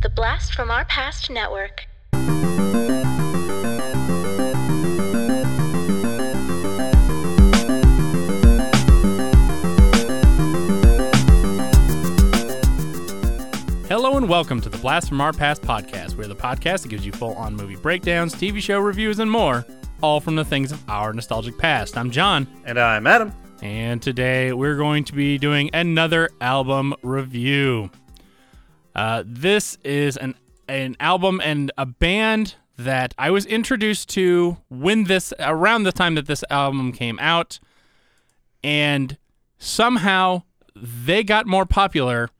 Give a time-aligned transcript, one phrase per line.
[0.00, 1.86] The Blast from Our Past Network.
[13.88, 16.14] Hello and welcome to the Blast from Our Past podcast.
[16.14, 19.66] We're the podcast that gives you full on movie breakdowns, TV show reviews, and more,
[20.02, 21.96] all from the things of our nostalgic past.
[21.96, 23.32] I'm John, And I'm Adam.
[23.62, 27.90] and today we're going to be doing another album review.
[28.94, 30.34] Uh, this is an
[30.68, 36.14] an album and a band that I was introduced to when this around the time
[36.14, 37.58] that this album came out,
[38.62, 39.16] and
[39.58, 40.42] somehow
[40.74, 42.30] they got more popular,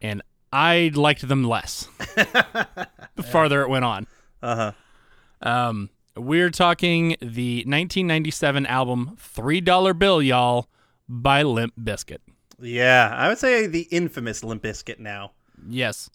[0.00, 1.88] and I liked them less.
[2.16, 4.06] the farther it went on.
[4.42, 4.72] Uh huh.
[5.42, 10.68] Um, we're talking the 1997 album Three Dollar Bill, y'all,
[11.08, 12.18] by Limp Bizkit.
[12.58, 15.32] Yeah, I would say the infamous Limp Bizkit now.
[15.68, 16.10] Yes.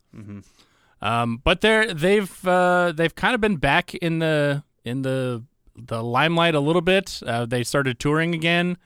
[1.01, 5.43] Um, but they're they've uh, they've kind of been back in the in the
[5.75, 7.21] the limelight a little bit.
[7.25, 8.77] Uh, they started touring again,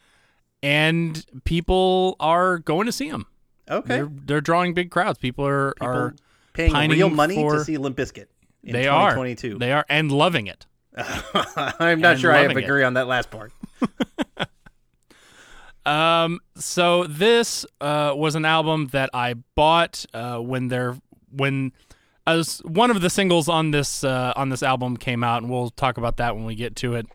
[0.64, 3.26] and people are going to see them.
[3.70, 3.96] Okay.
[3.96, 5.18] They're they're drawing big crowds.
[5.20, 6.16] People are are
[6.54, 8.28] paying real money for- to see Limp Bizkit
[8.64, 9.58] in they are 2022.
[9.58, 10.66] they are and loving it.
[10.98, 12.64] I'm not and sure I loving it.
[12.64, 13.52] agree on that last part.
[15.86, 20.98] Um, so this uh, was an album that I bought uh, when they're
[21.32, 21.74] when
[22.28, 25.70] as one of the singles on this uh, on this album came out, and we'll
[25.70, 27.08] talk about that when we get to it.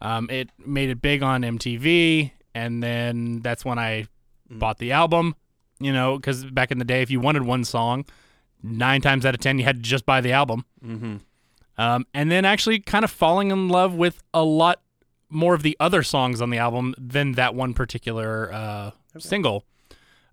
[0.00, 4.06] Um, it made it big on MTV, and then that's when I
[4.50, 5.34] bought the album.
[5.80, 8.04] You know, because back in the day, if you wanted one song,
[8.62, 10.64] nine times out of ten, you had to just buy the album.
[10.84, 11.16] Mm-hmm.
[11.78, 14.81] Um, and then actually kind of falling in love with a lot
[15.32, 19.64] more of the other songs on the album than that one particular uh, single,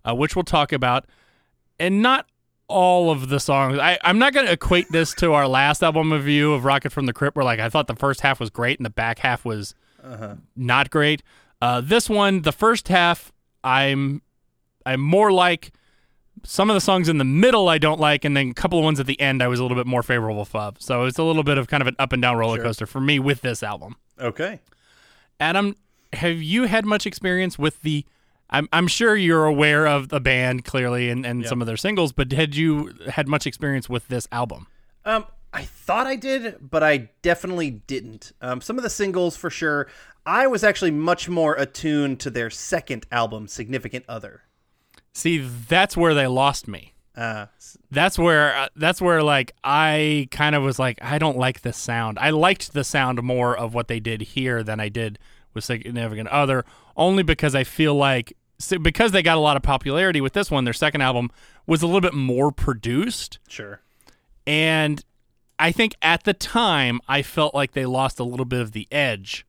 [0.04, 1.06] uh, which we'll talk about.
[1.78, 2.26] And not
[2.68, 3.78] all of the songs.
[3.78, 7.06] I, I'm not going to equate this to our last album review of Rocket from
[7.06, 9.44] the Crypt, where like I thought the first half was great and the back half
[9.44, 9.74] was
[10.56, 11.22] not great.
[11.60, 13.32] Uh, this one, the first half,
[13.64, 14.22] I'm
[14.86, 15.72] I'm more like
[16.44, 18.84] some of the songs in the middle I don't like, and then a couple of
[18.84, 20.76] ones at the end I was a little bit more favorable of.
[20.80, 22.64] So it's a little bit of kind of an up and down roller Sure.
[22.64, 23.96] coaster for me with this album.
[24.18, 24.60] Okay.
[25.40, 25.74] Adam,
[26.12, 28.04] have you had much experience with the?
[28.50, 32.12] I'm I'm sure you're aware of the band clearly and, and some of their singles,
[32.12, 34.66] but had you had much experience with this album?
[35.04, 38.32] Um, I thought I did, but I definitely didn't.
[38.40, 39.88] Um, some of the singles for sure.
[40.26, 44.42] I was actually much more attuned to their second album, Significant Other.
[45.12, 46.92] See, that's where they lost me.
[47.16, 47.46] Uh,
[47.90, 51.72] That's where uh, that's where like I kind of was like I don't like the
[51.72, 52.18] sound.
[52.20, 55.18] I liked the sound more of what they did here than I did
[55.52, 56.64] with Significant Other,
[56.96, 58.34] only because I feel like
[58.82, 60.64] because they got a lot of popularity with this one.
[60.64, 61.30] Their second album
[61.66, 63.80] was a little bit more produced, sure.
[64.46, 65.04] and
[65.58, 68.86] I think at the time I felt like they lost a little bit of the
[68.90, 69.44] edge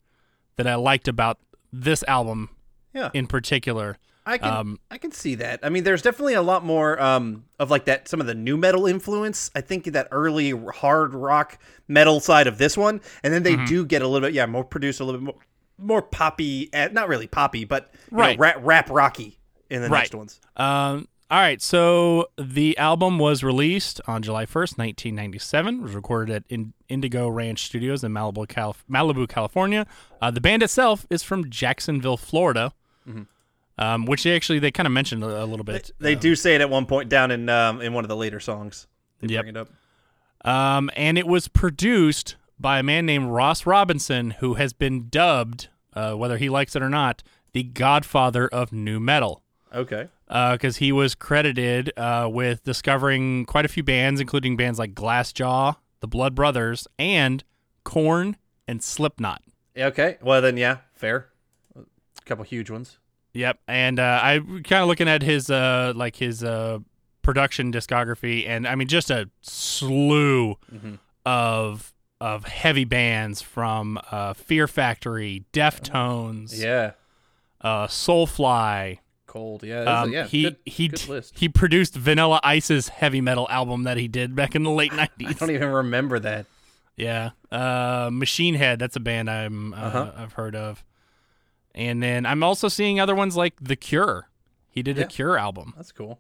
[0.56, 1.38] that I liked about
[1.72, 2.50] this album
[2.94, 3.12] Yeah.
[3.14, 3.98] in particular.
[4.26, 5.60] I can Um, I can see that.
[5.64, 8.56] I mean, there's definitely a lot more um, of like that some of the nu
[8.58, 9.50] metal influence.
[9.56, 13.66] I think that early hard rock metal side of this one, and then they Mm-hmm.
[13.66, 15.36] do get a little bit yeah more produced, a little bit more
[15.78, 18.38] more poppy, eh, not really poppy, but you know, Right.
[18.40, 19.40] rap, rap rocky
[19.72, 20.02] in the Right.
[20.02, 20.40] next ones.
[20.56, 25.80] Um, all right, so the album was released on July 1st, 1997.
[25.80, 29.88] It was recorded at in- Indigo Ranch Studios in Malibu, Calif- Malibu California.
[30.22, 32.74] Uh, the band itself is from Jacksonville, Florida,
[33.78, 35.92] um, which they actually they kind of mentioned a, a little bit.
[36.00, 38.40] They do say it at one point down in um, in one of the later
[38.40, 38.88] songs.
[39.20, 39.44] They Yep.
[39.44, 39.70] bring it up.
[40.44, 45.70] Um, and it was produced by a man named Ross Robinson, who has been dubbed,
[45.94, 47.22] uh, whether he likes it or not,
[47.54, 49.44] the godfather of nu metal.
[49.74, 50.10] Okay.
[50.28, 55.76] because he was credited uh, with discovering quite a few bands, including bands like Glassjaw,
[56.02, 57.44] the Blood Brothers, and
[57.84, 58.36] Korn
[58.68, 59.42] and Slipknot.
[59.78, 60.18] Okay.
[60.22, 61.28] Well then, yeah, fair.
[61.76, 61.82] A
[62.26, 62.98] couple huge ones.
[63.34, 66.80] Yep, and uh, I kind of looking at his uh, like his uh,
[67.22, 70.56] production discography, and I mean just a slew
[71.26, 76.92] of of heavy bands from uh, Fear Factory, Deftones, Yeah.
[77.62, 79.00] uh, Soulfly.
[79.26, 79.64] Cold.
[79.64, 79.86] Yeah.
[79.86, 80.26] that's a- Um, yeah.
[80.28, 84.56] he good, he good he produced Vanilla Ice's heavy metal album that he did back
[84.56, 85.30] in the late nineties.
[85.30, 86.46] I don't even remember that.
[86.98, 88.78] yeah, uh, Machine Head.
[88.80, 90.12] That's a band I'm uh, Uh-huh.
[90.18, 90.84] I've heard of.
[91.74, 94.30] And then I'm also seeing other ones like The Cure.
[94.70, 95.04] He did Yeah.
[95.04, 96.20] a Cure album, That's cool.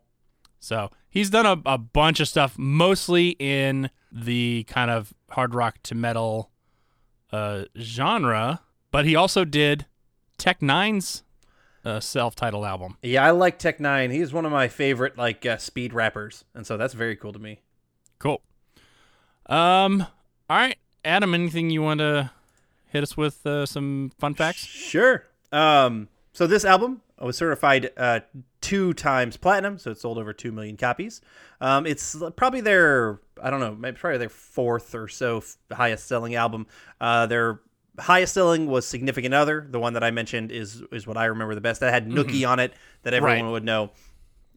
[0.59, 5.77] so he's done a, a bunch of stuff, mostly in the kind of hard rock
[5.83, 6.51] to metal
[7.31, 8.62] uh, genre.
[8.92, 9.86] But he also did
[10.38, 11.24] Tech N9ne's
[11.86, 12.98] uh, self-titled album.
[13.01, 14.12] Yeah, I like Tech N9ne.
[14.12, 17.39] He's one of my favorite like uh, speed rappers, and so that's very cool to
[17.39, 17.62] me.
[18.19, 18.42] Cool.
[19.48, 20.01] Um.
[20.50, 21.33] All right, Adam.
[21.33, 22.31] Anything you want to
[22.88, 24.65] hit us with uh, some fun facts?
[24.65, 25.25] Sure.
[25.51, 28.21] Um, so this album was certified uh,
[28.62, 31.21] two times platinum, so it sold over two million copies.
[31.59, 36.07] Um, it's probably their I don't know, maybe probably their fourth or so f- highest
[36.07, 36.68] selling album.
[37.00, 37.59] Uh, their
[38.00, 39.68] highest selling was Significant Other.
[39.69, 41.81] The one that I mentioned is is what I remember the best.
[41.81, 43.45] That had Nookie on it that everyone Mm-hmm.
[43.48, 43.51] Right.
[43.51, 43.92] would know,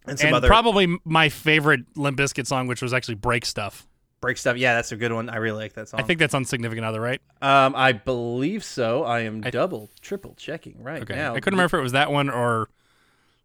[0.07, 3.87] and some and other probably my favorite Limp Bizkit song, which was actually "Break Stuff."
[4.25, 4.57] Break stuff.
[4.57, 5.29] Yeah, that's a good one.
[5.29, 6.01] I really like that song.
[6.01, 7.21] I think that's on "Significant Other," right?
[7.43, 9.05] um, I believe so.
[9.05, 11.15] I am double, triple checking right Okay.
[11.15, 11.35] now.
[11.35, 12.69] I couldn't remember if it was that one or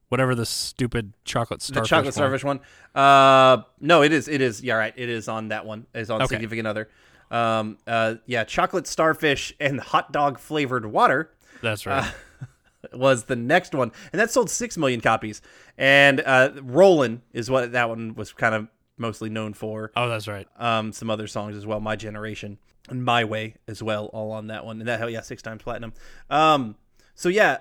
[0.10, 1.84] whatever the stupid chocolate starfish.
[1.84, 2.14] the chocolate one.
[2.14, 2.60] starfish one.
[2.96, 4.28] Uh, no, it is.
[4.28, 4.62] It is.
[4.62, 4.94] Yeah, right.
[4.96, 5.86] It is on that one.
[5.94, 6.36] It's on Okay.
[6.36, 6.90] significant other.
[7.32, 12.04] Um, uh, yeah, chocolate starfish and hot dog flavored water That's right.
[12.04, 12.46] Uh,
[12.98, 15.42] was the next one, and that sold six million copies.
[15.78, 18.68] And uh, Rollin' is what that one was kind of
[19.00, 19.92] mostly known for.
[19.96, 20.48] oh, that's right.
[20.58, 22.58] Um, some other songs as well, My Generation
[22.90, 24.80] and My Way as well, all on that one.
[24.80, 25.94] And that, hell yeah, six times platinum.
[26.30, 26.76] Um,
[27.16, 27.60] so yeah,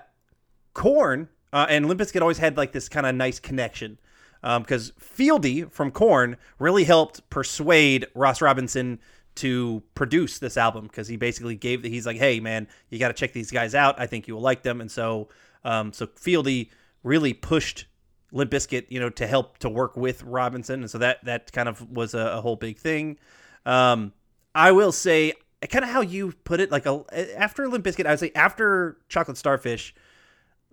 [0.73, 3.97] Korn uh, and Limp Bizkit always had like this kind of nice connection
[4.41, 8.99] because Fieldy from Korn really helped persuade Ross Robinson
[9.35, 13.13] to produce this album because he basically gave he's like, hey man, you got to
[13.13, 13.99] check these guys out.
[13.99, 15.29] I think you will like them, and so
[15.63, 16.69] um, so Fieldy
[17.03, 17.85] really pushed
[18.31, 21.69] Limp Bizkit, you know, to help to work with Robinson, and so that that kind
[21.69, 23.17] of was a, a whole big thing.
[23.65, 24.13] Um,
[24.55, 25.33] I will say,
[25.69, 27.03] kind of how you put it, like a,
[27.39, 29.93] after Limp Bizkit, I would say after Chocolate Starfish,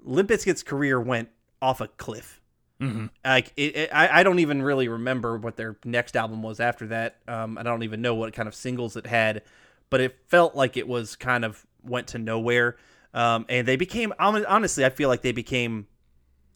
[0.03, 1.29] Limp Bizkit's career went
[1.61, 2.41] off a cliff.
[2.81, 6.61] hmm Like it, it, I, I don't even really remember what their next album was
[6.61, 7.17] after that.
[7.27, 9.43] Um, I don't even know what kind of singles it had,
[9.91, 12.77] but it felt like it was kind of went to nowhere.
[13.15, 15.87] Um, and they became honestly, I feel like they became,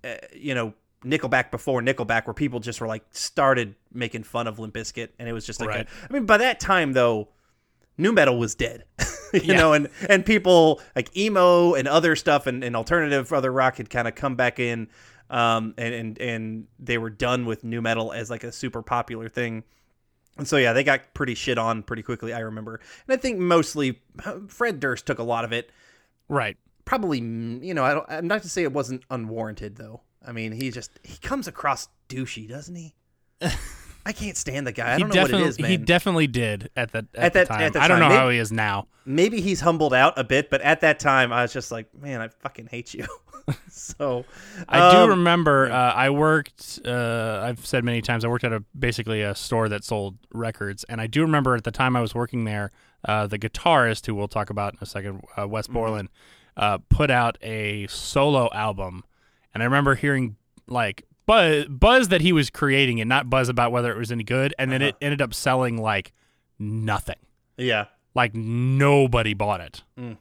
[0.05, 0.75] uh, you know,
[1.05, 5.29] Nickelback before Nickelback, where people just were like started making fun of Limp Bizkit, and
[5.29, 5.89] it was just like, Right.
[6.09, 7.29] I mean, by that time though,
[7.97, 8.85] nu metal was dead,
[9.33, 9.57] you Yeah.
[9.57, 13.89] know, and and people like emo and other stuff and, and alternative other rock had
[13.91, 14.89] kind of come back in,
[15.31, 19.29] um, and and and they were done with nu metal as like a super popular
[19.29, 19.65] thing.
[20.39, 22.33] And so yeah, they got pretty shit on pretty quickly.
[22.33, 24.01] I remember, and I think mostly
[24.49, 25.71] Fred Durst took a lot of it.
[26.29, 26.57] Right.
[26.85, 28.07] Probably, mm, you know, I don't.
[28.09, 30.01] I'm not to say it wasn't unwarranted though.
[30.27, 32.95] I mean, he just he comes across douchey, doesn't he?
[34.07, 34.93] I can't stand the guy.
[34.93, 35.71] I he don't know what it is, man.
[35.71, 37.61] he definitely did at the at, At the that- time.
[37.63, 38.17] at the I don't know time.
[38.19, 38.87] how he is now.
[39.05, 42.21] Maybe he's humbled out a bit, but at that time, I was just like, man,
[42.21, 43.07] I fucking hate you.
[43.69, 44.25] so
[44.69, 46.79] I do um, remember uh, I worked.
[46.85, 50.85] Uh, I've said many times I worked at a basically a store that sold records,
[50.85, 52.71] and I do remember at the time I was working there,
[53.07, 55.75] uh, the guitarist who we'll talk about in a second, uh, Wes Mm-hmm.
[55.75, 56.09] Borland,
[56.57, 59.03] uh, put out a solo album,
[59.55, 60.37] and I remember hearing
[60.67, 64.25] like buzz, buzz that he was creating it, not buzz about whether it was any
[64.25, 64.99] good, and then it Uh-huh.
[65.03, 66.13] ended up selling like
[66.59, 67.17] nothing.
[67.57, 67.87] Yeah.
[68.15, 69.83] Like nobody bought it.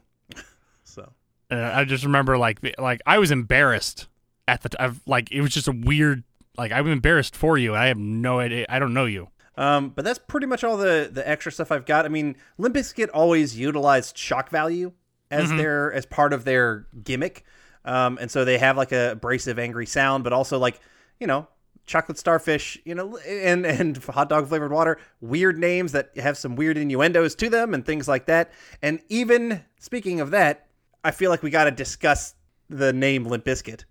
[0.84, 1.12] So
[1.50, 4.08] And I just remember like like I was embarrassed
[4.48, 5.00] at the time.
[5.06, 6.24] Like it was just a weird.
[6.58, 7.74] Like I'm embarrassed for you.
[7.74, 8.66] I have no idea.
[8.68, 9.28] I don't know you.
[9.56, 12.04] Um, but that's pretty much all the the extra stuff I've got.
[12.04, 14.92] I mean, Limp Bizkit always utilized shock value
[15.30, 17.44] as their as part of their gimmick,
[17.84, 20.80] um, and so they have like a abrasive, angry sound, but also like
[21.20, 21.46] you know,
[21.86, 26.56] chocolate starfish, you know, and and hot dog flavored water, weird names that have some
[26.56, 28.50] weird innuendos to them and things like that.
[28.82, 30.66] And even speaking of that,
[31.04, 32.34] I feel like we got to discuss
[32.68, 33.84] the name Limp Bizkit.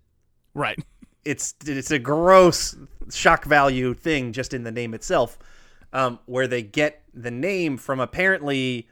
[0.54, 0.78] Right.
[1.24, 2.76] it's it's a gross
[3.10, 5.38] shock value thing just in the name itself,
[5.92, 8.00] um, where they get the name from.
[8.00, 8.88] Apparently,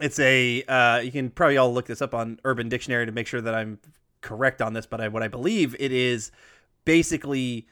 [0.00, 3.26] it's a uh, you can probably all look this up on Urban Dictionary to make
[3.26, 3.78] sure that I'm
[4.20, 6.30] correct on this, but I, what I believe it is
[6.84, 7.66] basically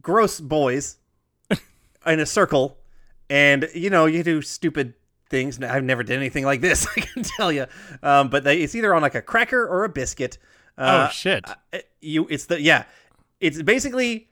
[0.00, 0.98] gross boys
[2.06, 2.78] in a circle,
[3.28, 4.94] and you know you do stupid
[5.28, 5.60] things.
[5.62, 6.86] I've never did anything like this.
[6.96, 7.66] I can tell you,
[8.02, 10.38] um, but they, it's either on like a cracker or a biscuit.
[10.78, 11.44] Uh, oh shit.
[12.00, 12.84] you it's the yeah
[13.40, 14.28] it's basically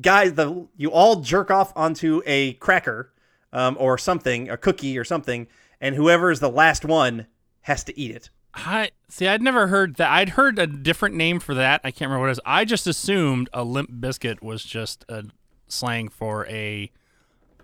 [0.00, 3.12] guys the you all jerk off onto a cracker
[3.52, 5.46] um, or something a cookie or something
[5.82, 7.26] and whoever is the last one
[7.62, 9.26] has to eat it I see.
[9.26, 10.10] I'd never heard that.
[10.10, 11.80] I'd heard a different name for that.
[11.84, 12.40] I can't remember what it is.
[12.44, 15.24] I just assumed a limp biscuit was just a
[15.68, 16.90] slang for a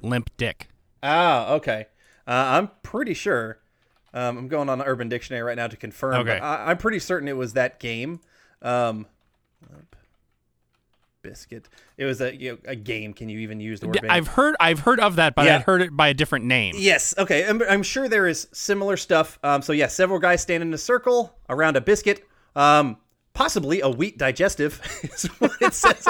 [0.01, 0.69] limp dick.
[1.03, 1.87] ah okay
[2.27, 3.59] uh, i'm pretty sure
[4.15, 6.39] um, i'm going on urban dictionary right now to confirm Okay.
[6.39, 8.21] but I, i'm pretty certain it was that game
[8.63, 9.05] um,
[11.29, 14.13] biscuit it was a you know, a game can you even use the word Yeah.
[14.13, 14.57] I've heard.
[14.61, 15.57] I've heard of that, but Yeah.
[15.57, 16.75] I'd heard it by a different name.
[16.79, 17.15] Yes.
[17.19, 17.47] Okay.
[17.47, 19.39] I'm, I'm sure there is similar stuff.
[19.43, 22.25] Um, so yeah, several guys stand in a circle around a biscuit.
[22.57, 22.97] Um,
[23.35, 26.07] possibly a wheat digestive is what it says.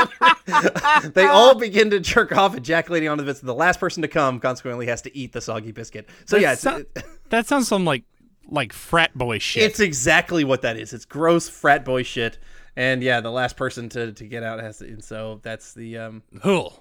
[1.14, 3.46] they all begin to jerk off, ejaculating onto the biscuit.
[3.46, 6.08] The last person to come, consequently, has to eat the soggy biscuit.
[6.26, 6.84] So yeah, it's, so-
[7.30, 8.04] that sounds some like
[8.50, 9.62] like frat boy shit.
[9.62, 10.92] it's exactly what that is.
[10.92, 12.38] It's gross frat boy shit.
[12.78, 14.84] And yeah, the last person to, to get out has to.
[14.86, 16.72] And so that's the um, Ugh.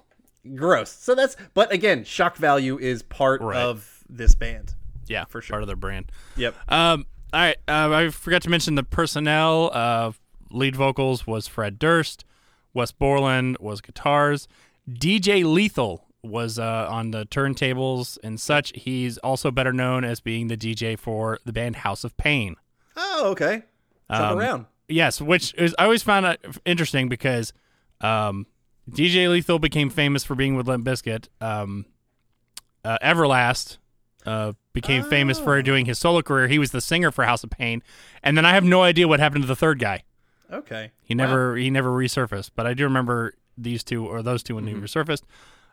[0.54, 0.90] gross.
[0.92, 1.36] So that's.
[1.54, 3.56] But again, shock value is part Right.
[3.60, 4.74] of this band.
[5.08, 5.54] Yeah, For sure.
[5.54, 6.12] Part of their brand.
[6.36, 6.54] Yep.
[6.68, 7.56] Um, all right.
[7.66, 9.70] Uh, I forgot to mention the personnel.
[9.74, 10.12] Uh,
[10.50, 12.24] lead vocals was Fred Durst.
[12.74, 14.46] Wes Borland was guitars.
[14.88, 18.72] DJ Lethal was uh, on the turntables and such.
[18.76, 22.54] He's also better known as being the DJ for the band House of Pain.
[22.96, 23.62] Oh, okay.
[24.12, 24.66] Jump Um, around.
[24.88, 27.52] Yes, which is I always found interesting because
[28.00, 28.46] um,
[28.90, 31.28] DJ Lethal became famous for being with Limp Bizkit.
[31.40, 31.84] Um,
[32.84, 33.76] uh, Everlast
[34.24, 36.48] uh, became famous for doing his solo career.
[36.48, 37.82] He was the singer for House of Pain,
[38.22, 40.04] and then I have no idea what happened to the third guy.
[40.50, 40.92] Okay.
[41.02, 41.24] He Wow.
[41.26, 44.72] never he never resurfaced, but I do remember these two or those two when he
[44.74, 45.22] resurfaced.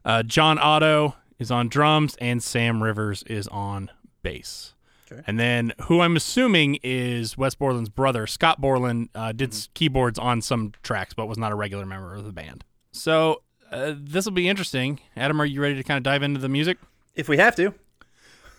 [0.03, 3.89] Uh, John Otto is on drums and Sam Rivers is on
[4.23, 4.73] bass.
[5.11, 5.21] Okay.
[5.27, 10.17] And then who I'm assuming is Wes Borland's brother, Scott Borland, uh, did s keyboards
[10.17, 12.63] on some tracks, but was not a regular member of the band.
[12.91, 14.99] So uh, this will be interesting.
[15.15, 16.77] Adam, are you ready to kind of dive into the music?
[17.13, 17.73] If we have to.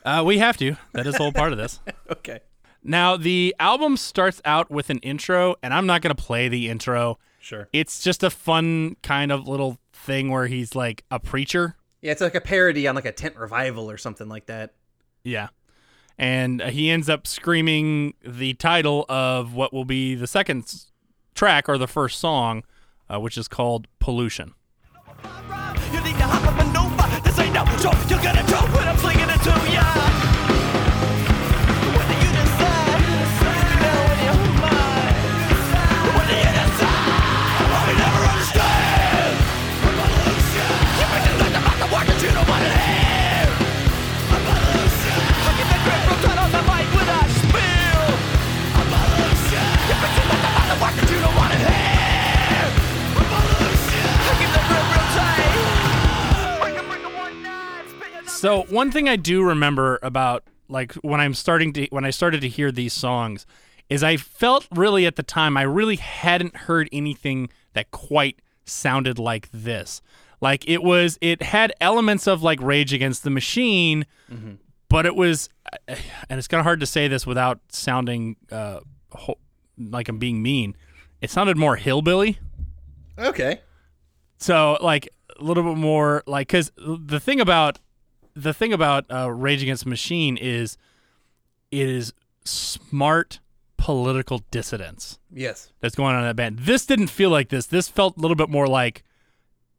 [0.04, 0.76] Uh, we have to.
[0.92, 1.80] That is a whole part of this.
[2.08, 2.38] Okay.
[2.84, 6.68] Now the album starts out with an intro, and I'm not going to play the
[6.68, 7.18] intro.
[7.40, 7.68] Sure.
[7.72, 11.74] It's just a fun kind of little thing where he's like a preacher.
[12.00, 14.74] Yeah, it's like a parody on like a tent revival or something like that.
[15.24, 15.48] Yeah.
[16.18, 20.86] And uh, he ends up screaming the title of what will be the second
[21.34, 22.64] track or the first song,
[23.08, 24.54] uh, which is called Pollution.
[25.92, 27.20] You need to hop up and over.
[27.22, 27.96] This ain't no joke.
[28.08, 30.25] You're gonna choke when I'm slinging it to ya.
[58.46, 62.42] So one thing I do remember about like when I'm starting to when I started
[62.42, 63.44] to hear these songs
[63.90, 69.18] is I felt really at the time I really hadn't heard anything that quite sounded
[69.18, 70.00] like this.
[70.40, 74.06] Like it was it had elements of like Rage Against the Machine,
[74.88, 75.48] but it was
[75.88, 78.78] and it's kind of hard to say this without sounding uh
[79.10, 79.38] ho-
[79.76, 80.76] like I'm being mean.
[81.20, 82.38] It sounded more hillbilly.
[83.18, 83.60] Okay.
[84.38, 87.80] So like a little bit more like because the thing about
[88.36, 90.76] the thing about uh, Rage Against the Machine is
[91.70, 92.12] it is
[92.44, 93.40] smart
[93.76, 95.72] political dissidence Yes.
[95.80, 96.60] that's going on in that band.
[96.60, 97.66] This didn't feel like this.
[97.66, 99.02] This felt a little bit more like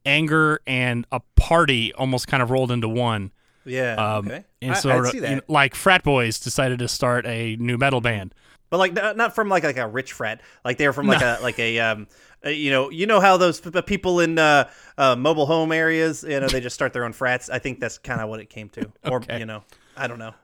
[0.04, 3.32] anger and a party almost kind of rolled into one.
[3.64, 3.94] Yeah.
[3.94, 4.44] Um, okay.
[4.62, 8.34] And I, see you know, like frat boys decided to start a new metal band.
[8.70, 10.40] But like not from like like a rich frat.
[10.64, 12.06] Like they were from like a like a um.
[12.44, 16.46] You know, you know how those people in uh, uh, mobile home areas, you know,
[16.46, 17.50] they just start their own frats.
[17.50, 19.64] I think that's kind of what it came to, or you know,
[19.96, 20.34] I don't know.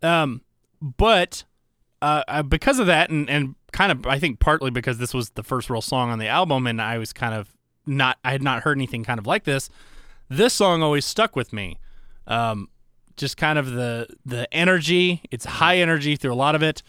[0.00, 0.42] Um,
[0.80, 1.42] but
[2.02, 5.30] uh, uh, because of that, and, and kind of, I think partly because this was
[5.30, 7.54] the first real song on the album, and I was kind of
[7.86, 9.68] not, I had not heard anything kind of like this.
[10.28, 11.78] This song always stuck with me.
[12.26, 12.68] Um,
[13.16, 15.20] just kind of the the energy.
[15.30, 16.82] It's high energy through a lot of it.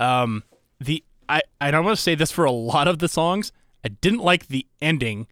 [0.00, 0.42] Um,
[0.80, 3.52] the I I don't want to say this for a lot of the songs.
[3.84, 5.26] I didn't like the ending,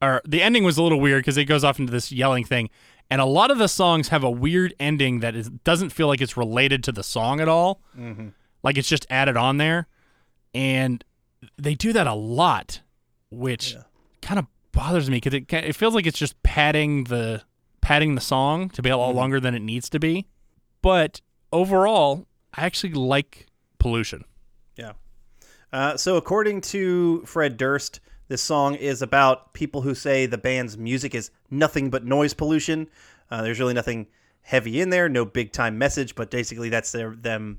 [0.00, 2.70] or the ending was a little weird because it goes off into this yelling thing.
[3.10, 6.20] And a lot of the songs have a weird ending that is doesn't feel like
[6.22, 7.82] it's related to the song at all.
[8.62, 9.88] Like it's just added on there,
[10.54, 11.04] and
[11.58, 12.80] they do that a lot,
[13.30, 13.72] which
[14.22, 17.42] kind of bothers me because it it feels like it's just padding the
[17.80, 20.26] padding the song to be a lot longer than it needs to be.
[20.80, 21.20] But
[21.52, 23.46] overall, I actually like
[23.82, 24.24] pollution.
[24.76, 24.92] Yeah.
[25.72, 30.78] Uh, so, according to Fred Durst, this song is about people who say the band's
[30.78, 32.88] music is nothing but noise pollution.
[33.30, 34.06] Uh, there's really nothing
[34.42, 37.58] heavy in there, no big time message, but basically that's their them,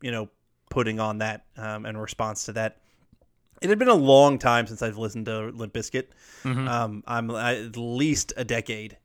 [0.00, 0.28] you know,
[0.70, 2.78] putting on that um, in response to that.
[3.60, 6.06] It had been a long time since I've listened to Limp Bizkit.
[6.68, 8.96] Um, I'm at least a decade,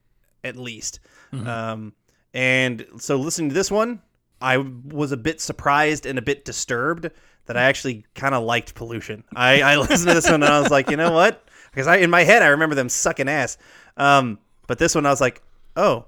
[0.46, 1.00] at least.
[1.48, 1.94] Um,
[2.34, 4.02] and so listening to this one,
[4.42, 7.10] I was a bit surprised and a bit disturbed
[7.46, 9.24] that I actually kind of liked Pollution.
[9.36, 11.48] I, I listened to this one and I was like, you know what?
[11.72, 13.58] Because I in my head I remember them sucking ass.
[13.98, 15.42] Um, but this one I was like,
[15.76, 16.06] oh,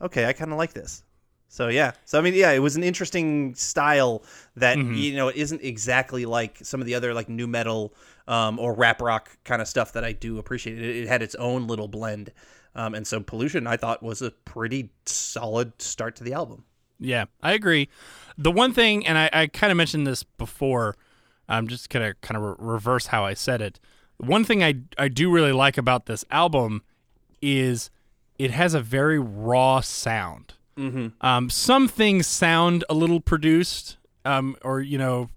[0.00, 1.02] okay, I kind of like this.
[1.48, 4.22] So yeah, so I mean, yeah, it was an interesting style
[4.56, 7.94] that you know isn't exactly like some of the other like nu metal
[8.26, 10.78] um, or rap rock kind of stuff that I do appreciate.
[10.78, 12.32] It, it had its own little blend,
[12.74, 16.64] um, and so Pollution I thought was a pretty solid start to the album.
[16.98, 17.88] Yeah, I agree.
[18.36, 20.96] The one thing, and I, I kind of mentioned this before,
[21.48, 23.80] I'm just gonna kind of re- reverse how I said it.
[24.18, 26.82] One thing I I do really like about this album
[27.40, 27.90] is
[28.38, 30.54] it has a very raw sound.
[30.76, 31.08] Mm-hmm.
[31.26, 35.30] Um, some things sound a little produced, um, or you know,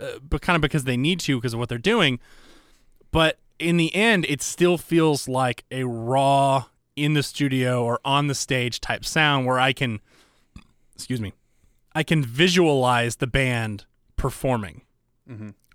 [0.00, 2.18] uh, but kind of because they need to because of what they're doing.
[3.10, 8.26] But in the end, it still feels like a raw in the studio or on
[8.26, 10.00] the stage type sound where I can
[10.96, 11.32] excuse me,
[11.94, 13.84] I can visualize the band
[14.16, 14.82] performing.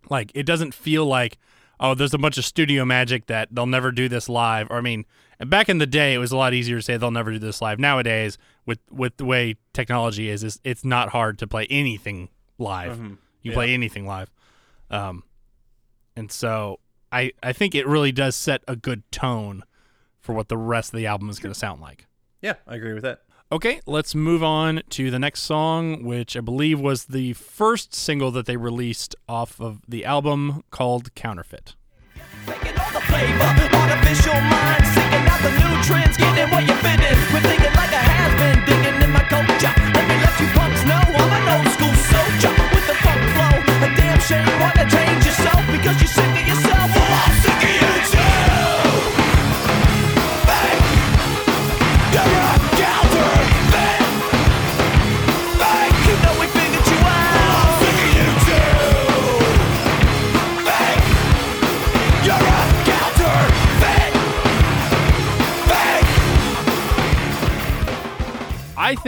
[0.09, 1.37] Like it doesn't feel like
[1.79, 4.67] oh, there's a bunch of studio magic that they'll never do this live.
[4.69, 5.05] Or I mean,
[5.39, 7.61] back in the day, it was a lot easier to say they'll never do this
[7.61, 7.79] live.
[7.79, 13.17] Nowadays, with with the way technology is, is it's not hard to play anything live.
[13.41, 14.31] You play anything live,
[14.91, 15.23] um,
[16.15, 16.79] and so
[17.11, 19.63] I I think it really does set a good tone
[20.19, 22.05] for what the rest of the album is going to sound like.
[22.41, 23.21] Yeah, I agree with that.
[23.53, 28.31] Okay, let's move on to the next song, which I believe was the first single
[28.31, 31.75] that they released off of the album called Counterfeit.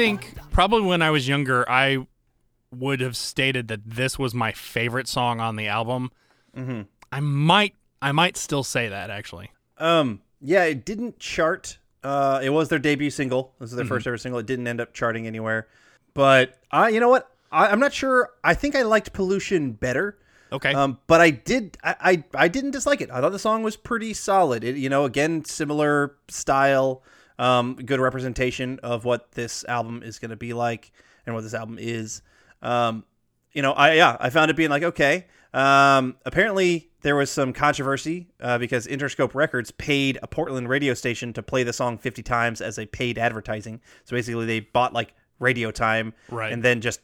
[0.05, 2.05] Think probably when I was younger, I
[2.71, 6.11] would have stated that this was my favorite song on the album.
[6.55, 6.81] Mm-hmm.
[7.11, 9.51] I might, I might still say that actually.
[9.77, 11.77] Um, yeah, it didn't chart.
[12.03, 13.53] Uh, it was their debut single.
[13.59, 14.39] This is their first ever single.
[14.39, 15.67] It didn't end up charting anywhere.
[16.13, 17.29] But I, you know what?
[17.51, 18.29] I, I'm not sure.
[18.43, 20.17] I think I liked Pollution better.
[20.51, 20.73] Okay.
[20.73, 21.77] Um, but I did.
[21.83, 23.09] I, I I didn't dislike it.
[23.09, 24.63] I thought the song was pretty solid.
[24.63, 27.01] It, you know, again, similar style,
[27.39, 30.91] um, good representation of what this album is going to be like
[31.25, 32.21] and what this album is.
[32.61, 33.03] Um,
[33.53, 35.25] you know, I yeah, I found it being like okay.
[35.53, 41.31] Um, apparently there was some controversy uh, because Interscope Records paid a Portland radio station
[41.33, 43.79] to play the song 50 times as a paid advertising.
[44.05, 46.51] So basically, they bought like radio time, Right.
[46.51, 47.01] and then just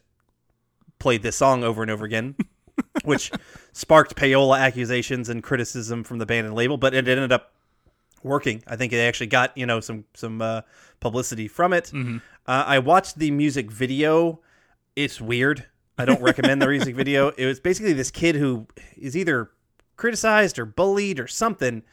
[0.98, 2.36] played this song over and over again,
[3.04, 3.32] which
[3.74, 6.78] sparked payola accusations and criticism from the band and label.
[6.78, 7.54] But it ended up
[8.24, 8.64] working.
[8.68, 10.62] I think it actually got you know some some uh,
[11.00, 11.92] publicity from it.
[11.94, 14.42] Uh, I watched the music video.
[14.96, 15.66] It's weird.
[15.98, 17.30] I don't recommend the music video.
[17.30, 19.52] It was basically this kid who is either
[19.98, 21.84] criticized or bullied or something.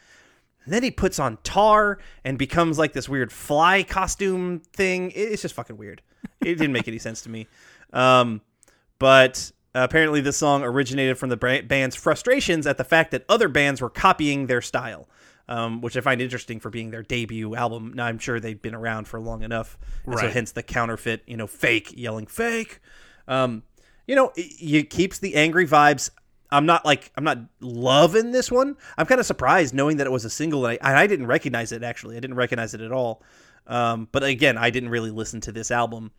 [0.63, 5.11] And then he puts on tar and becomes like this weird fly costume thing.
[5.15, 6.01] It's just fucking weird.
[6.41, 7.47] It didn't make any sense to me.
[7.93, 8.41] Um,
[8.99, 13.81] but apparently, this song originated from the band's frustrations at the fact that other bands
[13.81, 15.07] were copying their style,
[15.47, 17.93] um, which I find interesting for being their debut album.
[17.95, 21.37] Now, I'm sure they've been around for long enough, and so hence the counterfeit, you
[21.37, 22.79] know, fake yelling fake.
[23.27, 23.63] Um,
[24.07, 26.09] you know, it, it keeps the angry vibes.
[26.49, 28.77] I'm not like I'm not loving this one.
[28.97, 31.27] I'm kind of surprised knowing that it was a single, and I, and I didn't
[31.27, 32.15] recognize it actually.
[32.15, 33.21] I didn't recognize it at all.
[33.67, 36.11] Um, but again, I didn't really listen to this album.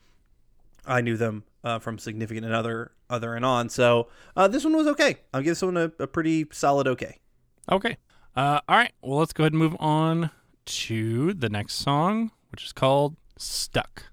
[0.87, 3.69] I knew them uh, from Significant and Other, Other and On.
[3.69, 5.17] So uh, this one was okay.
[5.33, 7.19] I'll give this one a, a pretty solid okay.
[7.71, 7.97] Okay.
[8.39, 8.93] Uh, all right.
[9.03, 10.31] Well, let's go ahead and move on
[10.65, 14.05] to the next song, which is called Stuck.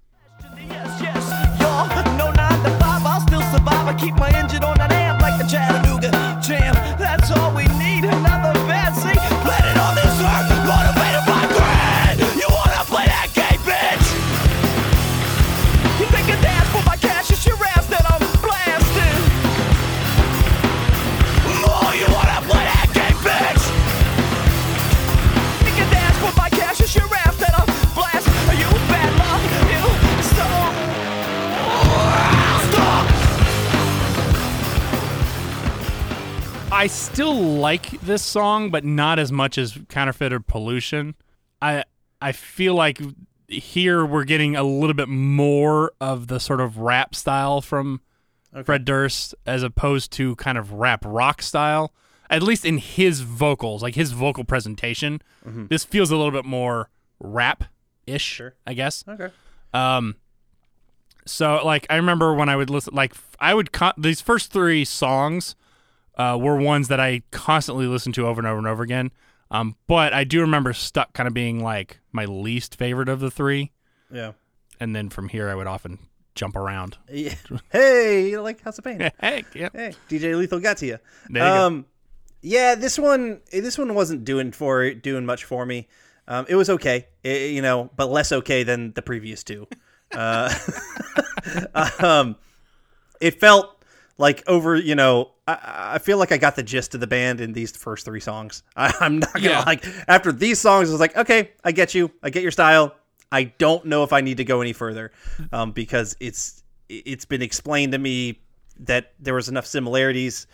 [36.75, 41.15] I still like this song, but not as much as Counterfeit or Pollution.
[41.61, 41.85] I
[42.21, 42.99] I feel like
[43.47, 48.01] here we're getting a little bit more of the sort of rap style from
[48.65, 51.93] Fred Durst as opposed to kind of rap rock style.
[52.29, 55.21] At least in his vocals, like his vocal presentation,
[55.69, 56.89] this feels a little bit more
[57.21, 57.63] rap
[58.05, 59.05] ish, I guess.
[59.07, 59.29] Okay.
[59.73, 60.17] Um,
[61.25, 64.83] so like I remember when I would listen, like I would co- these first three
[64.83, 65.55] songs
[66.17, 69.11] uh, were ones that I constantly listened to over and over and over again.
[69.51, 73.29] Um, but I do remember Stuck kind of being like my least favorite of the
[73.31, 73.71] three.
[74.11, 74.31] Yeah.
[74.79, 75.99] And then from here, I would often
[76.33, 76.97] jump around.
[77.11, 77.35] Yeah.
[77.71, 78.99] Hey, you like House of Pain?
[79.19, 79.69] Heck, yeah.
[79.73, 80.97] Hey, DJ Lethal got to you.
[81.29, 81.65] You go.
[81.67, 81.85] um,
[82.41, 85.87] yeah, this one, this one wasn't doing for doing much for me.
[86.27, 89.67] Um, it was okay, It- you know, but less okay than the previous two.
[90.11, 90.53] Uh,
[91.99, 92.35] um,
[93.21, 93.81] it felt
[94.17, 97.39] like over, you know, I, I feel like I got the gist of the band
[97.41, 98.63] in these first three songs.
[98.75, 99.63] I, I'm not gonna Yeah.
[99.65, 100.89] like after these songs.
[100.89, 102.95] I was like, okay, I get you, I get your style.
[103.31, 105.11] I don't know if I need to go any further
[105.51, 108.39] um, because it's it's been explained to me
[108.79, 110.47] that there was enough similarities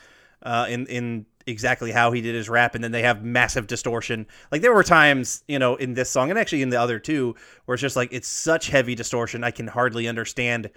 [0.43, 4.25] uh, in in exactly how he did his rap, and then they have massive distortion.
[4.51, 7.35] Like there were times, you know, in this song and actually in the other two,
[7.65, 10.69] where it's just like it's such heavy distortion, I can hardly understand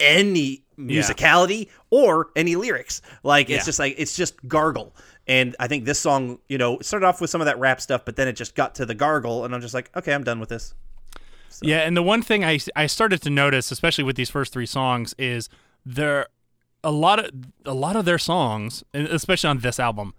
[0.00, 3.02] any musicality or any lyrics.
[3.22, 3.64] Like it's Yeah.
[3.66, 4.94] just like it's just gargle.
[5.26, 8.04] And I think this song, you know, started off with some of that rap stuff,
[8.06, 10.40] but then it just got to the gargle, and I'm just like, okay, I'm done
[10.40, 10.72] with this.
[11.60, 14.64] Yeah, and the one thing I, I started to notice, especially with these first three
[14.66, 15.48] songs, is
[15.84, 16.28] there
[16.84, 17.30] a lot of
[17.66, 20.14] a lot of their songs, especially on this album,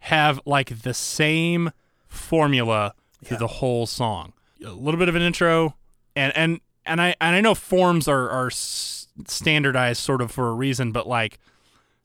[0.00, 1.70] have like the same
[2.08, 2.94] formula
[3.24, 4.32] through the whole song.
[4.64, 5.76] A little bit of an intro,
[6.16, 8.50] and and and I and I know forms are are
[9.26, 11.38] standardized sort of for a reason, but like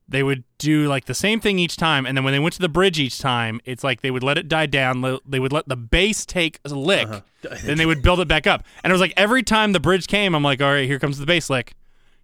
[0.08, 2.62] they would do like the same thing each time, and then when they went to
[2.62, 5.20] the bridge each time, it's like they would let it die down.
[5.26, 7.56] They would let the bass take a lick, uh-huh.
[7.64, 8.64] then they would build it back up.
[8.84, 11.18] And it was like every time the bridge came, I'm like, all right, here comes
[11.18, 11.74] the bass lick,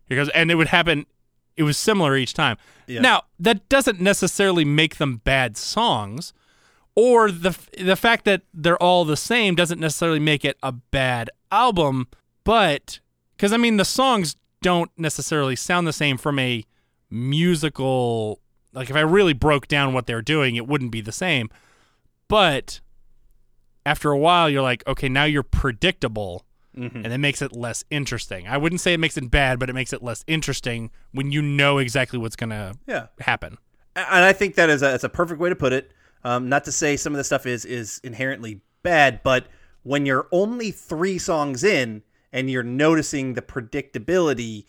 [0.05, 1.05] here goes, and it would happen.
[1.57, 2.57] It was similar each time.
[3.01, 6.33] Now that doesn't necessarily make them bad songs,
[6.95, 11.31] or the the fact that they're all the same doesn't necessarily make it a bad
[11.51, 12.07] album.
[12.43, 12.99] But
[13.35, 16.63] because I mean, the songs don't necessarily sound the same from a
[17.09, 18.39] musical.
[18.73, 21.49] Like if I really broke down what they're doing, it wouldn't be the same.
[22.27, 22.79] But
[23.85, 28.47] after a while, you're like, okay, now you're predictable, and it makes it less interesting.
[28.47, 31.41] I wouldn't say it makes it bad, but it makes it less interesting when you
[31.41, 33.07] know exactly what's gonna Yeah.
[33.19, 33.57] happen.
[33.95, 35.91] and I think that is a, that's a perfect way to put it.
[36.23, 39.47] Um, not to say some of the stuff is is inherently bad, but
[39.83, 44.65] when you're only three songs in and you're noticing the predictability,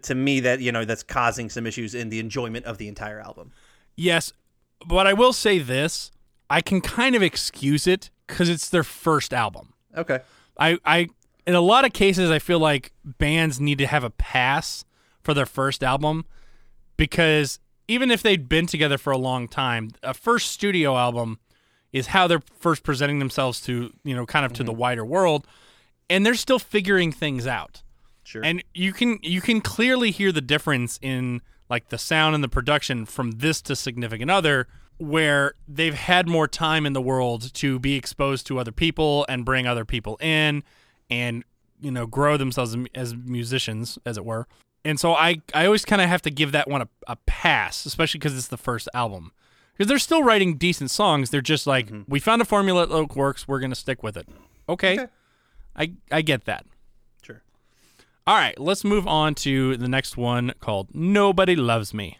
[0.00, 3.20] to me that you know that's causing some issues in the enjoyment of the entire
[3.20, 3.52] album.
[3.96, 4.32] Yes,
[4.86, 6.10] but I will say this:
[6.48, 9.74] I can kind of excuse it because it's their first album.
[9.96, 10.20] Okay.
[10.58, 11.08] I, I,
[11.46, 14.84] in a lot of cases, I feel like bands need to have a pass
[15.22, 16.24] for their first album
[16.96, 21.38] because even if they'd been together for a long time, a first studio album
[21.92, 24.80] is how they're first presenting themselves to, you know, kind of to the mm-hmm.
[24.80, 25.46] wider world,
[26.08, 27.82] and they're still figuring things out.
[28.24, 28.44] Sure.
[28.44, 32.48] And you can you can clearly hear the difference in like the sound and the
[32.48, 37.78] production from this to significant other where they've had more time in the world to
[37.78, 40.62] be exposed to other people and bring other people in
[41.10, 41.44] and
[41.80, 44.46] you know grow themselves as- musicians as it were.
[44.84, 47.84] And so I I always kind of have to give that one a, a pass,
[47.86, 49.32] especially cuz it's the first album.
[49.72, 51.30] Because they're still writing decent songs.
[51.30, 52.02] They're just like, mm-hmm.
[52.06, 53.48] we found a formula that works.
[53.48, 54.28] We're going to stick with it.
[54.68, 55.00] Okay.
[55.00, 55.12] Okay.
[55.76, 56.66] I, I get that.
[57.22, 57.42] Sure.
[58.26, 62.18] All right, let's move on to the next one called Nobody Loves Me.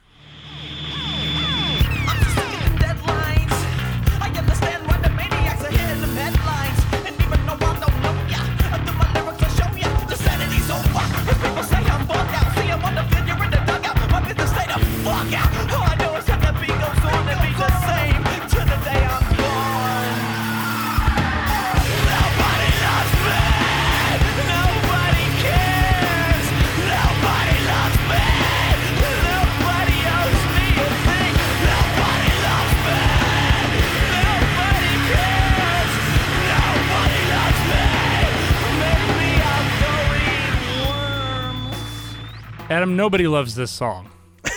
[42.83, 44.11] Adam, nobody loves this song.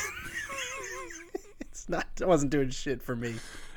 [1.59, 2.07] It's not.
[2.19, 3.35] It wasn't doing shit for me.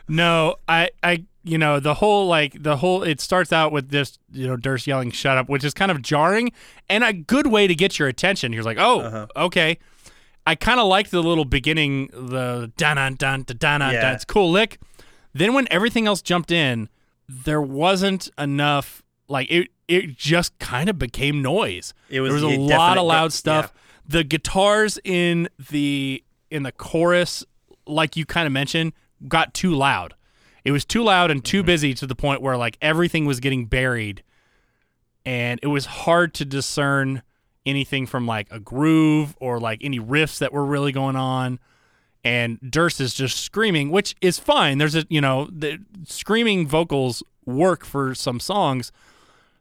[0.09, 3.03] No, I, I, you know, the whole like the whole.
[3.03, 6.01] It starts out with this, you know, Durst yelling "shut up," which is kind of
[6.01, 6.53] jarring
[6.89, 8.55] and a good way to get your attention.
[8.55, 9.27] You're like, oh, uh-huh.
[9.37, 9.79] okay.
[10.47, 13.81] I kind of like the little beginning, the dun dun dun dun dun.
[13.93, 14.15] Yeah.
[14.15, 14.81] It's cool lick.
[15.35, 16.89] Then when everything else jumped in,
[17.29, 19.03] there wasn't enough.
[19.29, 21.93] Like it, it just kind of became noise.
[22.09, 23.75] It was there was a a lot of loud stuff.
[23.75, 23.81] yeah.
[24.09, 27.45] The guitars in the in the chorus,
[27.87, 28.95] like you kind of mentioned,
[29.29, 30.15] got too loud.
[30.65, 31.51] It was too loud and Mm-hmm.
[31.51, 34.23] too busy to the point where like everything was getting buried,
[35.25, 37.23] and it was hard to discern
[37.67, 41.59] anything from like a groove or like any riffs that were really going on.
[42.25, 44.79] and Durst is just screaming, which is fine.
[44.79, 48.91] There's a you know the screaming vocals work for some songs,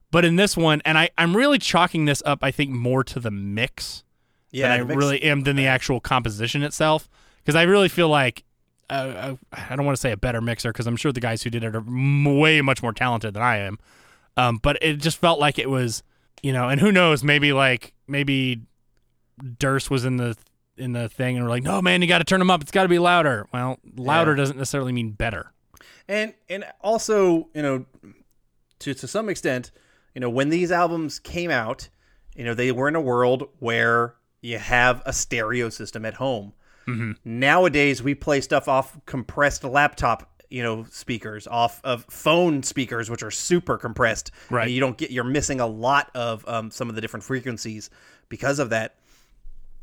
[0.09, 2.39] but in this one, and I I'm really chalking this up.
[2.41, 4.03] I think more to the mix
[4.51, 7.09] Yeah, than I makes- really am than the actual composition itself.
[7.43, 8.43] Because I really feel like
[8.89, 11.49] uh, I don't want to say a better mixer because I'm sure the guys who
[11.49, 13.77] did it are m- way much more talented than I am.
[14.37, 16.03] Um, but it just felt like it was,
[16.41, 18.61] you know, and who knows, maybe like maybe
[19.59, 20.35] Durst was in the
[20.77, 22.61] in the thing and we're like, no man, you got to turn them up.
[22.61, 23.47] It's got to be louder.
[23.51, 24.37] Well, louder Yeah.
[24.37, 25.51] doesn't necessarily mean better.
[26.07, 27.85] and and also you know
[28.79, 29.71] to to some extent
[30.15, 31.89] you know when these albums came out
[32.35, 34.15] you know they were in a world where
[34.47, 36.53] you have a stereo system at home
[37.25, 43.23] nowadays we play stuff off compressed laptop you know speakers off of phone speakers which
[43.23, 44.63] are super compressed Right.
[44.63, 47.89] and you don't get you're missing a lot of um, some of the different frequencies
[48.29, 48.95] because of that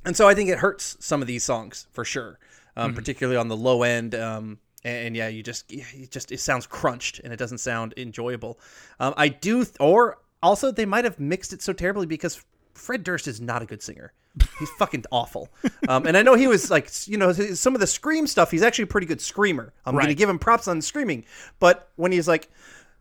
[0.06, 2.38] and so I think it hurts some of these songs for sure,
[2.76, 2.96] um, Mm-hmm.
[2.96, 4.14] particularly on the low end.
[4.14, 7.94] Um, and, and yeah, you just, it just it sounds crunched and it doesn't sound
[7.96, 8.58] enjoyable.
[9.00, 12.44] Um, I do, th- or also they might have mixed it so terribly because
[12.74, 14.12] Fred Durst is not a good singer.
[14.58, 15.48] He's fucking awful.
[15.88, 18.50] Um, and I know he was like, you know, some of the scream stuff.
[18.50, 19.72] He's actually a pretty good screamer.
[19.86, 21.24] I'm going to give him props on screaming.
[21.60, 22.50] But when he's like,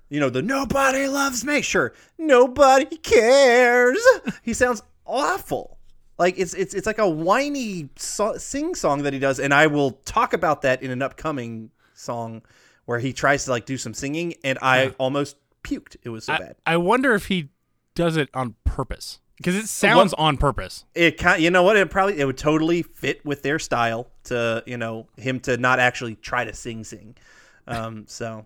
[0.10, 3.98] you know, the nobody loves me, sure, nobody cares.
[4.44, 5.80] He sounds awful.
[6.20, 9.68] Like it's it's it's like a whiny so- sing song that he does, and I
[9.68, 12.44] will talk about that in an upcoming song
[12.86, 15.96] where he tries to like do some singing, and I almost puked.
[16.04, 16.56] It was so I, bad.
[16.66, 17.50] I wonder if he
[17.96, 20.86] does it on purpose because it sounds on purpose.
[20.94, 21.76] It kind, you know what?
[21.76, 25.80] It probably it would totally fit with their style to you know him to not
[25.80, 27.16] actually try to sing sing.
[27.68, 28.46] Um, so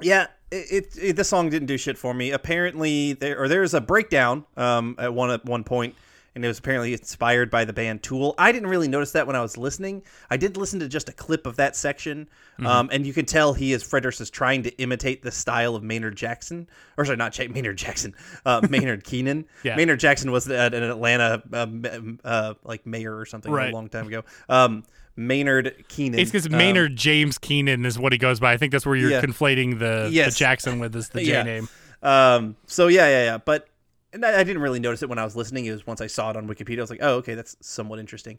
[0.00, 2.30] yeah, it, it, it this song didn't do shit for me.
[2.30, 5.94] Apparently there or there's a breakdown um at one at one point
[6.36, 8.34] and it was apparently inspired by the band Tool.
[8.38, 10.02] I didn't really notice that when I was listening.
[10.30, 12.28] I did listen to just a clip of that section,
[12.64, 15.74] um, and you can tell he is Fred Durst is trying to imitate the style
[15.74, 19.46] of Maynard Jackson, or sorry, not J- Maynard Jackson, uh, Maynard Keenan.
[19.64, 19.74] Yeah.
[19.74, 23.70] Maynard Jackson was an Atlanta um, uh, like mayor or something Right.
[23.70, 24.22] a long time ago.
[24.48, 24.84] Um,
[25.16, 26.20] Maynard Keenan.
[26.20, 28.52] It's because um, Maynard James Keenan is what he goes by.
[28.52, 29.22] I think that's where you're Yeah.
[29.22, 30.34] conflating the, Yes.
[30.34, 31.42] the Jackson with this, the J Yeah.
[31.42, 31.68] name.
[32.02, 33.38] Um, so yeah, yeah, yeah.
[33.38, 33.66] But
[34.12, 35.66] and I, I didn't really notice it when I was listening.
[35.66, 36.78] It was once I saw it on Wikipedia.
[36.78, 38.38] I was like, oh, okay, that's somewhat interesting.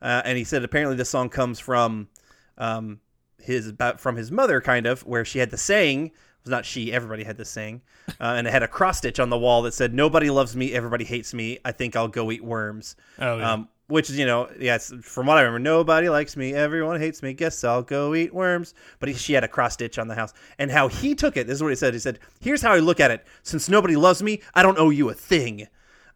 [0.00, 2.08] Uh, and he said apparently this song comes from
[2.56, 3.00] um,
[3.40, 6.06] his about from his mother, kind of, where she had the saying.
[6.06, 6.92] It was not she.
[6.92, 7.82] Everybody had this saying,
[8.20, 10.72] uh, and it had a cross stitch on the wall that said, "Nobody loves me.
[10.72, 11.58] Everybody hates me.
[11.64, 13.52] I think I'll go eat worms." Oh, yeah.
[13.52, 17.22] Um, which is, you know, yes, from what I remember, nobody likes me, everyone hates
[17.22, 17.32] me.
[17.32, 18.74] Guess I'll go eat worms.
[19.00, 21.46] But he, she had a cross stitch on the house, and how he took it.
[21.46, 21.94] This is what he said.
[21.94, 23.26] He said, "Here's how I look at it.
[23.42, 25.66] Since nobody loves me, I don't owe you a thing."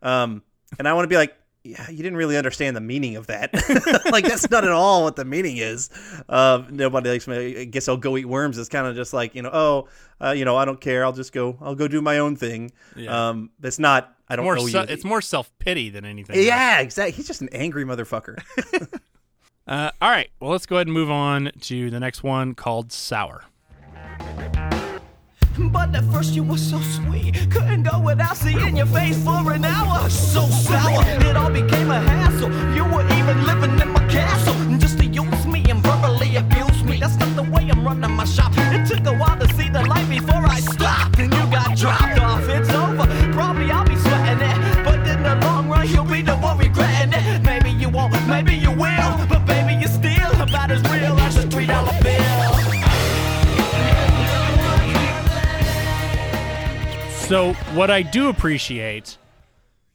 [0.02, 0.42] Um,
[0.78, 3.52] and I want to be like, yeah, you didn't really understand the meaning of that.
[4.12, 5.90] like that's not at all what the meaning is.
[6.28, 7.60] Uh, nobody likes me.
[7.60, 8.58] I guess I'll go eat worms.
[8.58, 9.88] It's kind of just like you know, oh,
[10.20, 11.04] uh, you know, I don't care.
[11.04, 11.56] I'll just go.
[11.60, 12.72] I'll go do my own thing.
[12.96, 13.28] Yeah.
[13.28, 14.14] Um, it's not.
[14.32, 14.86] I don't more owe se- you.
[14.88, 16.42] it's more self pity than anything.
[16.42, 17.12] Yeah, exactly.
[17.12, 18.42] He's just an angry motherfucker.
[19.64, 20.28] Uh, all right.
[20.40, 23.44] Well, let's go ahead and move on to the next one called Sour.
[25.58, 29.64] But at first you were so sweet, couldn't go without seeing your face for an
[29.64, 30.08] hour.
[30.10, 32.50] So sour, it all became a hassle.
[32.74, 36.98] You were even living in my castle, just to use me and verbally abuse me.
[36.98, 38.52] That's not the way I'm running my shop.
[38.56, 41.18] It took a while to see the light before I stopped,
[57.32, 59.16] So, what I do appreciate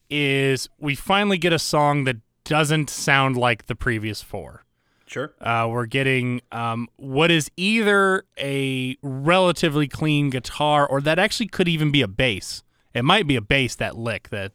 [0.10, 4.64] is we finally get a song that doesn't sound like the previous four.
[5.06, 5.36] Sure.
[5.40, 11.68] Uh, we're getting um, what is either a relatively clean guitar or that actually could
[11.68, 12.64] even be a bass.
[12.96, 14.54] It might be a bass, that lick, that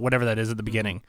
[0.00, 1.02] whatever that is at the beginning.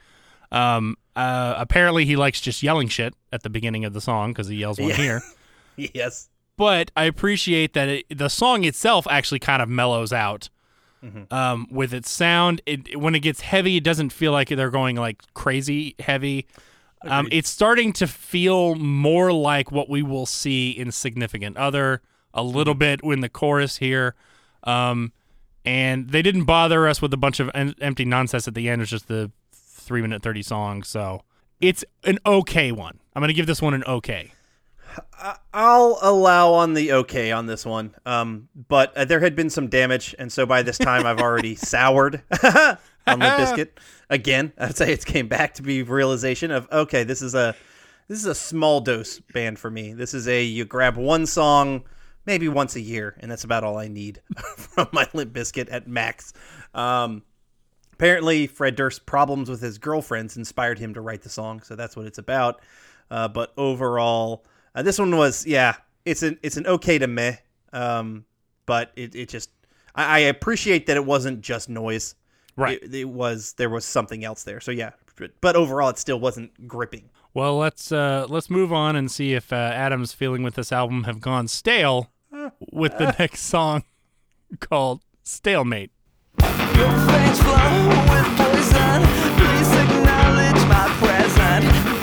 [0.50, 4.48] Um, uh, apparently, he likes just yelling shit at the beginning of the song because
[4.48, 4.96] he yells one Yeah.
[4.96, 5.22] here.
[5.76, 6.30] Yes.
[6.56, 10.48] But I appreciate that it, the song itself actually kind of mellows out
[11.30, 12.62] um, with its sound.
[12.66, 16.46] It when it gets heavy, it doesn't feel like they're going like crazy heavy.
[17.02, 22.02] Um, it's starting to feel more like what we will see in Significant Other
[22.34, 24.14] a little bit in the chorus here.
[24.64, 25.12] Um,
[25.64, 28.82] and they didn't bother us with a bunch of en- empty nonsense at the end.
[28.82, 30.82] It's just the three minute 30 song.
[30.82, 31.22] So
[31.60, 33.00] it's an okay one.
[33.14, 34.32] I'm going to give this one an okay.
[35.52, 37.94] I'll allow on the okay on this one.
[38.04, 41.54] Um, but uh, there had been some damage, and so by this time I've already
[41.56, 43.80] soured on the biscuit
[44.10, 44.52] again.
[44.58, 47.54] I'd say it came back to be realization of okay, this is a
[48.08, 49.92] this is a small dose band for me.
[49.92, 51.84] This is a you grab one song
[52.26, 54.20] maybe once a year, and that's about all I need
[54.56, 56.32] from my Limp Bizkit at max.
[56.74, 57.22] Um,
[57.94, 61.96] apparently, Fred Durst's problems with his girlfriends inspired him to write the song, so that's
[61.96, 62.60] what it's about.
[63.10, 64.44] Uh, but overall,
[64.76, 67.36] uh, this one was yeah, it's an it's an okay to meh.
[67.72, 68.26] Um,
[68.66, 69.50] but it, it just
[69.94, 72.14] I, I appreciate that it wasn't just noise.
[72.56, 72.78] Right.
[72.82, 74.60] It, it was there was something else there.
[74.60, 77.08] So yeah, but, but overall, it still wasn't gripping.
[77.32, 81.04] Well, let's uh, let's move on and see if uh, Adam's feeling with this album
[81.04, 82.12] have gone stale
[82.72, 83.84] with the next song
[84.60, 85.90] called "Stalemate."
[86.40, 89.02] Your veins flow with poison.
[89.36, 91.95] Please acknowledge my present.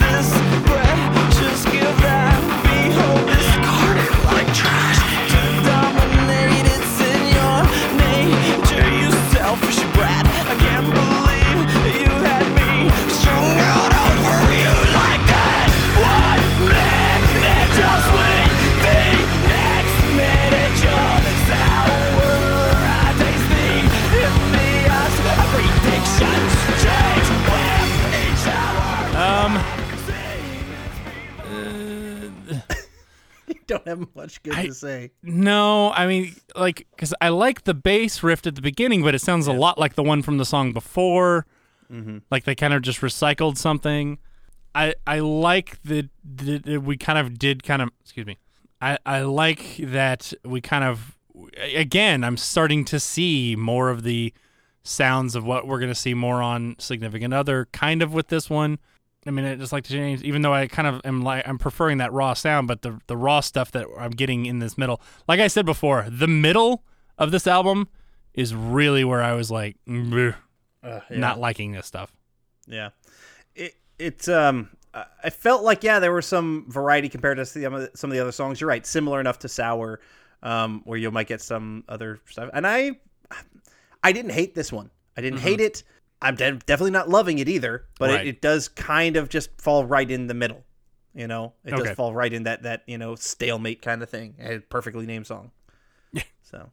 [34.00, 35.12] Have much good I- to say.
[35.24, 39.20] no, I mean, like, because I like the bass riff at the beginning, but it
[39.20, 41.46] sounds a lot like the one from the song before.
[41.92, 42.20] Mm-hmm.
[42.32, 44.18] Like they kind of just recycled something.
[44.76, 46.10] I I like that
[46.84, 48.38] we kind of did kind of excuse me.
[48.82, 51.18] I I like that we kind of
[51.76, 52.24] again.
[52.24, 54.34] I'm starting to see more of the
[54.84, 57.66] sounds of what we're gonna see more on significant other.
[57.72, 58.80] Kind of with this one.
[59.26, 61.58] I mean, I just like to change, even though I kind of am like I'm
[61.58, 65.02] preferring that raw sound, but the the raw stuff that I'm getting in this middle,
[65.28, 66.84] like I said before, the middle
[67.18, 67.88] of this album
[68.34, 70.36] is really where I was like, "Bleh,"
[71.12, 72.12] not liking this stuff.
[72.68, 72.90] Yeah,
[73.56, 77.82] it it um I- felt like yeah there was some variety compared to some of
[77.82, 78.60] the, some of the other songs.
[78.60, 80.00] You're right, similar enough to Sour,
[80.42, 82.50] um, where you might get some other stuff.
[82.54, 82.92] And I
[84.04, 84.90] I didn't hate this one.
[85.16, 85.84] I didn't hate it.
[86.24, 88.26] I'm de- definitely not loving it either, but Right.
[88.26, 90.64] it, it does kind of just fall right in the middle.
[91.14, 91.84] You know, it Okay.
[91.84, 94.36] does fall right in that that you know stalemate kind of thing.
[94.40, 95.52] A perfectly named song.
[96.12, 96.24] Yeah.
[96.44, 96.72] So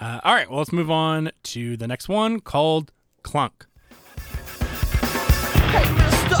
[0.00, 2.90] Uh, all right, well, let's move on to the next one called
[3.22, 3.66] Clunk.
[5.70, 6.36] Hey, mister,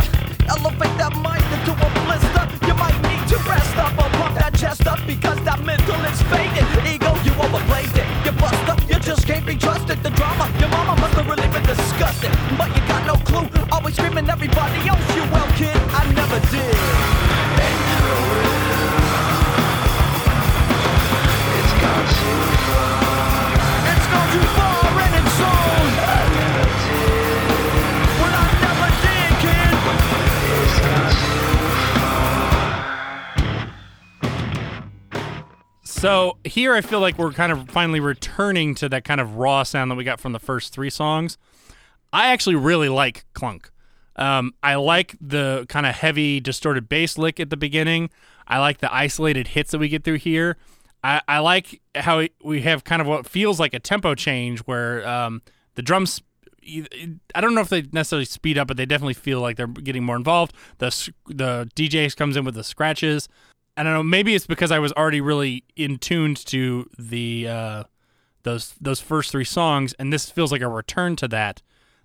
[4.64, 6.64] chest up because that mental is faded.
[6.88, 8.08] Ego, you overplayed it.
[8.24, 10.02] You bust up, you just can't be trusted.
[10.02, 12.32] The drama, your mama must have really been disgusted.
[12.56, 15.04] But you got no clue, always screaming everybody else.
[15.16, 16.76] You well, kid, I never did.
[21.58, 23.04] It's gone too far
[23.90, 24.63] and
[36.04, 39.62] So here I feel like we're kind of finally returning to that kind of raw
[39.62, 41.38] sound that we got from the first three songs.
[42.12, 43.70] I actually really like Clunk.
[44.16, 48.10] Um, I like the kind of heavy, distorted bass lick at the beginning.
[48.46, 50.58] I like the isolated hits that we get through here.
[51.02, 55.08] I, I like how we have kind of what feels like a tempo change where
[55.08, 55.40] um,
[55.74, 56.20] the drums.
[57.34, 60.04] I don't know if they necessarily speed up, but they definitely feel like they're getting
[60.04, 60.52] more involved.
[60.78, 60.88] The
[61.28, 63.26] the DJ comes in with the scratches.
[63.76, 64.02] I don't know.
[64.02, 67.84] Maybe it's because I was already really in tuned to the uh,
[68.44, 71.62] those those first three songs, and this feels like a return to that.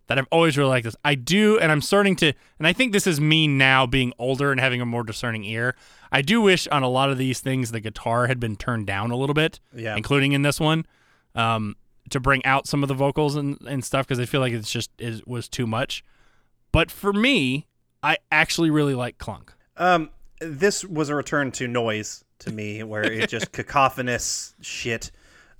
[0.07, 0.95] That I've always really liked this.
[1.05, 4.51] I do, and I'm starting to, and I think this is me now being older
[4.51, 5.75] and having a more discerning ear.
[6.11, 9.11] I do wish on a lot of these things the guitar had been turned down
[9.11, 9.95] a little bit, Yeah.
[9.95, 10.87] including in this one,
[11.35, 11.75] um,
[12.09, 14.71] to bring out some of the vocals and, and stuff because I feel like it's
[14.71, 16.03] just it was too much.
[16.71, 17.67] But for me,
[18.01, 19.53] I actually really like Clunk.
[19.77, 25.11] Um, this was a return to noise to me, where it just cacophonous shit.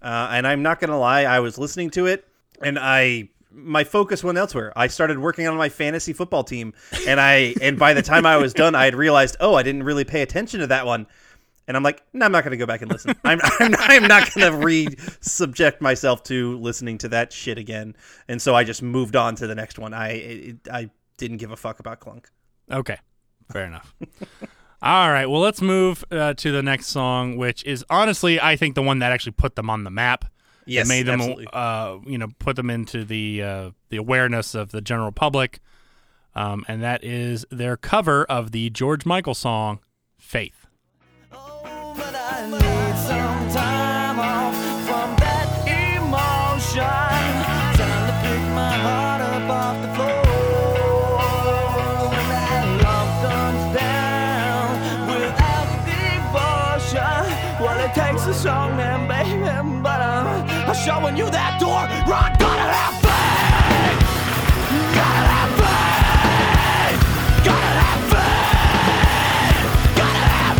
[0.01, 2.27] Uh, and I'm not gonna lie, I was listening to it,
[2.61, 4.71] and I my focus went elsewhere.
[4.75, 6.73] I started working on my fantasy football team,
[7.07, 9.83] and I and by the time I was done, I had realized, oh, I didn't
[9.83, 11.07] really pay attention to that one.
[11.67, 13.13] And I'm like, no, I'm not going to go back and listen.
[13.23, 17.95] I'm, I'm, I'm not going to re-subject myself to listening to that shit again.
[18.27, 19.93] And so I just moved on to the next one.
[19.93, 22.27] I I didn't give a fuck about Clunk.
[22.71, 22.97] Okay,
[23.51, 23.93] fair enough.
[24.81, 28.75] All right, well, let's move uh, to the next song, which is honestly, I think,
[28.75, 30.21] the one that actually put them on the map.
[30.21, 30.29] That
[30.65, 31.47] Yes, made them, absolutely.
[31.51, 35.59] uh, you know, put them into the uh, the awareness of the general public,
[36.35, 39.79] um, and that is their cover of the George Michael song
[40.17, 40.67] "Faith."
[41.31, 41.95] Oh,
[60.87, 61.87] open you that door.
[62.07, 63.99] Run, gotta have faith.
[64.95, 67.01] Gotta have faith.
[67.45, 69.97] Gotta have faith.
[69.97, 70.59] Gotta have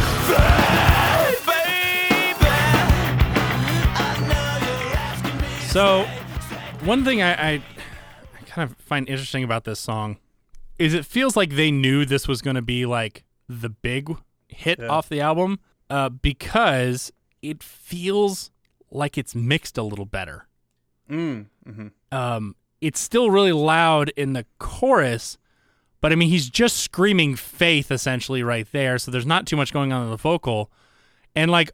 [1.48, 2.50] faith, baby.
[3.96, 5.48] I know you're asking me.
[5.70, 6.06] So,
[6.86, 10.18] one thing I, I, I kind of find interesting about this song
[10.78, 14.16] is it feels like they knew this was going to be like the big
[14.48, 15.60] hit off the album
[15.90, 17.12] uh, because
[17.42, 18.52] it feels
[18.92, 20.48] like it's mixed a little better.
[21.10, 25.38] Mm, hmm Um, it's still really loud in the chorus,
[26.02, 28.98] but I mean, he's just screaming faith essentially right there.
[28.98, 30.72] So there's not too much going on in the vocal,
[31.36, 31.72] and like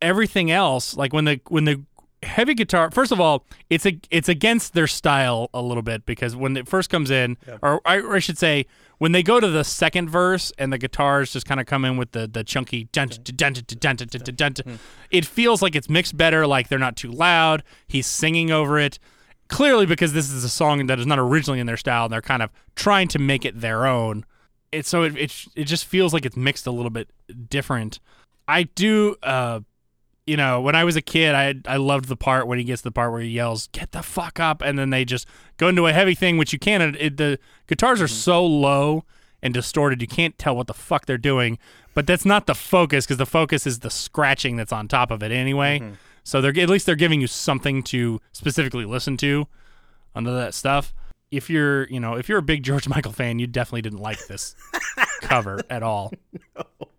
[0.00, 1.82] everything else, like when the when the
[2.22, 2.90] heavy guitar.
[2.90, 6.68] First of all, it's a it's against their style a little bit because when it
[6.68, 7.58] first comes in, yeah.
[7.62, 8.66] or, I, or I should say,
[8.98, 11.96] when they go to the second verse and the guitars just kind of come in
[11.96, 12.88] with the the chunky
[15.10, 16.46] it feels like it's mixed better.
[16.46, 17.62] Like they're not too loud.
[17.86, 18.98] He's singing over it.
[19.48, 22.20] Clearly, because this is a song that is not originally in their style, and they're
[22.20, 24.26] kind of trying to make it their own.
[24.72, 27.08] It so it it, it just feels like it's mixed a little bit
[27.48, 27.98] different.
[28.46, 29.60] I do uh,
[30.28, 32.82] you know when i was a kid i i loved the part when he gets
[32.82, 35.26] to the part where he yells get the fuck up and then they just
[35.56, 38.14] go into a heavy thing which you can't it, the guitars are mm-hmm.
[38.14, 39.04] so low
[39.42, 41.58] and distorted you can't tell what the fuck they're doing
[41.94, 45.22] but that's not the focus because the focus is the scratching that's on top of
[45.22, 45.94] it anyway mm-hmm.
[46.22, 49.46] so they're at least they're giving you something to specifically listen to
[50.18, 50.92] under that stuff.
[51.30, 54.26] If you're, you know, if you're a big George Michael fan, you definitely didn't like
[54.26, 54.54] this
[55.22, 56.12] cover at all.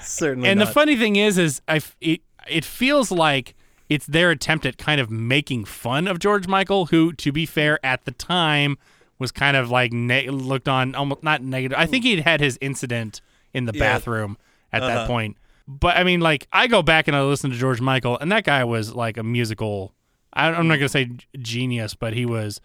[0.00, 0.48] Certainly.
[0.48, 3.54] and the funny thing is, is I it it feels like
[3.88, 7.78] it's their attempt at kind of making fun of George Michael, who, to be fair,
[7.84, 8.76] at the time
[9.18, 11.76] was kind of like ne- looked on almost not negative.
[11.78, 13.20] I think he'd had his incident
[13.52, 13.80] in the Yeah.
[13.80, 14.36] bathroom
[14.72, 15.06] at that Uh-huh.
[15.06, 15.36] point.
[15.66, 18.44] But I mean, like I go back and I listen to George Michael, and that
[18.44, 19.92] guy was like a musical.
[20.32, 22.60] I, I'm not gonna say genius, but he was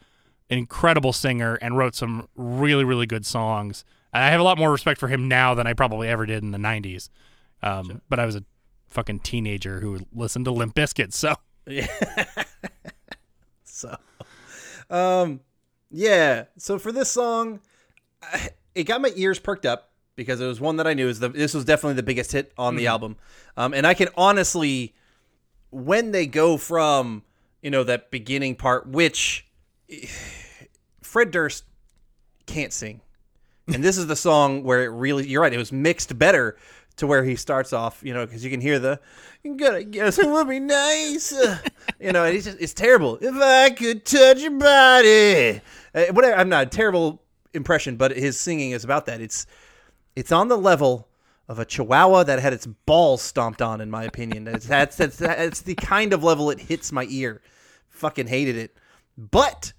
[0.49, 3.83] an incredible singer and wrote some really, really good songs.
[4.13, 6.51] I have a lot more respect for him now than I probably ever did in
[6.51, 7.09] the '90s.
[7.61, 8.43] Um, But I was a
[8.89, 11.35] fucking teenager who listened to Limp Bizkit, so
[13.63, 13.95] So,
[14.89, 15.39] um,
[15.89, 16.45] yeah.
[16.57, 17.59] So for this song,
[18.21, 21.19] I- it got my ears perked up because it was one that I knew is
[21.19, 23.17] the this was definitely the biggest hit on the album.
[23.57, 24.93] Um, and I can honestly,
[25.71, 27.23] when they go from
[27.61, 29.47] you know that beginning part, which
[31.01, 31.63] Fred Durst
[32.45, 33.01] can't sing,
[33.67, 35.53] and this is the song where it really you're right.
[35.53, 36.57] It was mixed better
[36.97, 38.99] to where he starts off, you know, because you can hear the
[39.43, 41.57] "You gotta guess it would be nice," uh,
[41.99, 43.17] you know, it's just it's terrible.
[43.21, 45.61] If I could touch your body,
[45.95, 46.35] uh, whatever.
[46.35, 47.21] I'm not a terrible
[47.53, 49.21] impression, but his singing is about that.
[49.21, 49.45] It's
[50.15, 51.07] it's on the level
[51.47, 54.47] of a chihuahua that had its balls stomped on, in my opinion.
[54.47, 57.41] It's, that's that's that's the kind of level it hits my ear.
[57.89, 58.75] Fucking hated it,
[59.17, 59.73] but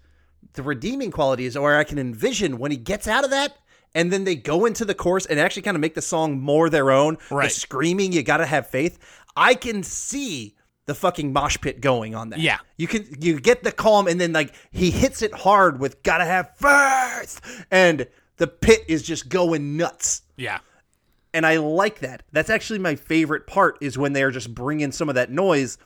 [0.55, 3.57] the redeeming quality is where I can envision when he gets out of that.
[3.95, 6.69] And then they go into the chorus and actually kind of make the song more
[6.69, 7.19] their own.
[7.31, 7.45] Right.
[7.45, 8.99] The screaming, you gotta have faith.
[9.37, 12.41] I can see the fucking mosh pit going on that.
[12.41, 12.59] Yeah.
[12.77, 16.25] You can you get the calm and then like he hits it hard with gotta
[16.25, 17.67] have faith.
[17.71, 20.59] And the pit is just going nuts yeah,
[21.33, 22.23] and I like that.
[22.33, 25.79] That's actually my favorite part is when they're just bringing some of that noise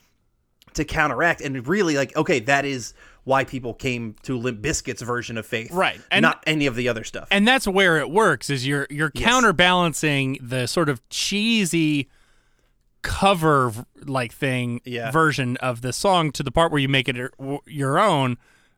[0.74, 2.94] to counteract and really like okay, that is
[3.29, 6.01] why people came to Limp Bizkit's version of Faith, Right.
[6.11, 7.29] And- not any of the other stuff.
[7.31, 8.49] and that's where it works.
[8.51, 9.24] Is you're you're Yes.
[9.24, 12.09] counterbalancing the sort of cheesy
[13.03, 13.72] cover
[14.05, 15.11] like thing Yeah.
[15.11, 17.16] version of the song to the part where you make it
[17.66, 18.37] your- own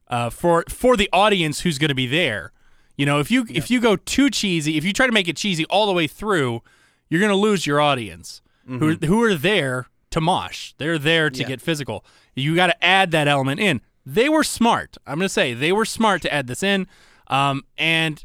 [0.08, 2.52] uh, for for the audience who's going to be there.
[2.96, 5.36] You know, if you if you go too cheesy, if you try to make it
[5.36, 6.62] cheesy all the way through,
[7.08, 10.72] you're going to lose your audience who who are there to mosh.
[10.78, 11.42] They're there to Mm-hmm.
[11.42, 11.48] Yeah.
[11.56, 12.04] get physical.
[12.34, 13.80] You got to add that element in.
[14.04, 14.96] They were smart.
[15.06, 16.86] I'm going to say they were smart to add this in.
[17.26, 18.24] Um, and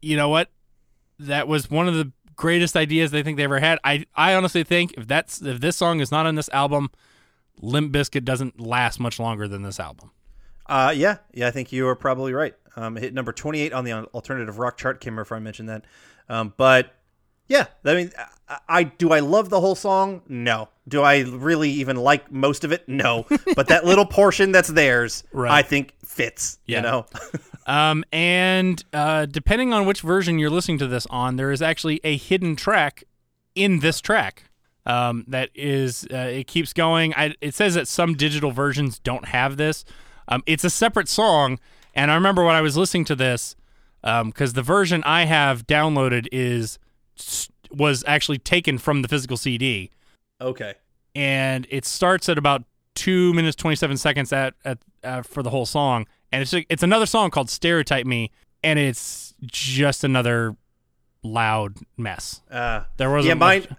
[0.00, 0.50] you know what?
[1.18, 3.78] That was one of the greatest ideas they think they ever had.
[3.84, 6.90] I I honestly think if that's if this song is not on this album,
[7.60, 10.10] Limp Bizkit doesn't last much longer than this album.
[10.66, 12.54] Uh, yeah, yeah, I think you are probably right.
[12.76, 15.00] Um, hit number 28 on the alternative rock chart.
[15.00, 15.84] Can't remember if I mentioned that.
[16.28, 16.94] Um, but
[17.48, 18.12] yeah, I mean,
[18.68, 20.22] I, do I love the whole song?
[20.28, 20.68] No.
[20.88, 22.88] Do I really even like most of it?
[22.88, 23.26] No.
[23.54, 25.50] but that little portion that's theirs, Right.
[25.52, 26.58] I think fits.
[26.66, 26.78] Yeah.
[26.78, 27.06] You know,
[27.66, 32.00] Um, and uh, depending on which version you're listening to this on, there is actually
[32.02, 33.04] a hidden track
[33.54, 34.44] in this track.
[34.84, 37.14] Um, that is, uh, it keeps going.
[37.14, 39.84] I, it says that some digital versions don't have this.
[40.26, 41.60] Um, it's a separate song,
[41.94, 43.54] and I remember when I was listening to this,
[44.02, 46.80] because the version I have downloaded is
[47.74, 49.90] was actually taken from the physical CD
[50.40, 50.74] okay.
[51.14, 52.64] and it starts at about
[52.94, 56.82] two minutes twenty seven seconds at, at uh, for the whole song, and it's it's
[56.82, 58.30] another song called "Stereotype Me,"
[58.62, 60.54] and it's just another
[61.22, 62.40] loud mess.
[62.50, 63.60] Uh, There wasn't yeah, mine.
[63.68, 63.78] much-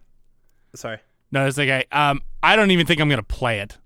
[0.76, 0.98] Sorry.
[1.32, 3.78] No, it's like I um I don't even think I'm gonna play it,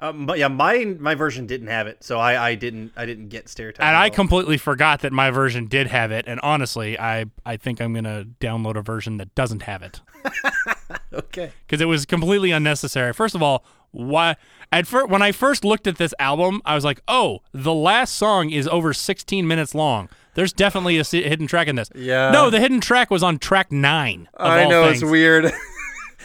[0.00, 3.28] Um, but yeah, mine my version didn't have it, so I, I didn't I didn't
[3.28, 3.82] get stereotyped.
[3.82, 6.24] and I completely forgot that my version did have it.
[6.28, 10.00] And honestly, I I think I'm gonna download a version that doesn't have it.
[11.12, 11.52] okay.
[11.66, 13.12] because it was completely unnecessary.
[13.12, 14.36] First of all, why
[14.70, 18.14] at first when I first looked at this album, I was like, "Oh, the last
[18.14, 20.08] song is over 16 minutes long.
[20.34, 22.30] There's definitely a hidden track in this." Yeah.
[22.30, 24.28] No, the hidden track was on track nine.
[24.36, 25.02] I know things.
[25.02, 25.52] it's weird.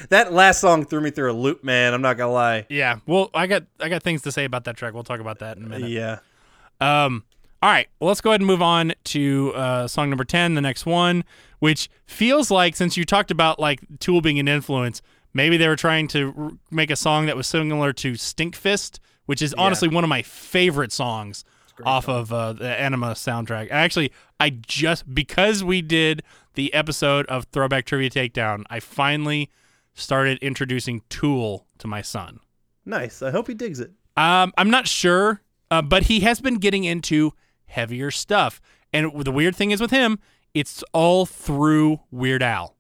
[0.10, 1.94] that last song threw me through a loop, man.
[1.94, 2.66] I'm not gonna lie.
[2.70, 3.00] Yeah.
[3.06, 4.94] Well, I got I got things to say about that track.
[4.94, 5.90] We'll talk about that in a minute.
[5.90, 6.20] Yeah.
[6.82, 7.24] Um,
[7.62, 10.60] all right, well, let's go ahead and move on to uh, song number 10, the
[10.60, 11.24] next one,
[11.60, 15.02] which feels like, since you talked about like Tool being an influence,
[15.34, 19.42] maybe they were trying to r- make a song that was similar to Stinkfist, which
[19.42, 21.46] is honestly one of my favorite songs
[21.86, 23.70] off of uh, the Ænima soundtrack.
[23.72, 26.22] Actually, I just, because we did
[26.56, 29.50] the episode of Throwback Trivia Takedown, I finally
[29.94, 32.40] started introducing Tool to my son.
[32.86, 33.22] Nice.
[33.22, 33.92] I hope he digs it.
[34.18, 35.42] Um, I'm not sure,
[35.72, 37.34] uh, but he has been getting into
[37.66, 38.60] heavier stuff.
[38.92, 40.20] And the weird thing is with him,
[40.54, 42.76] it's all through Weird Al.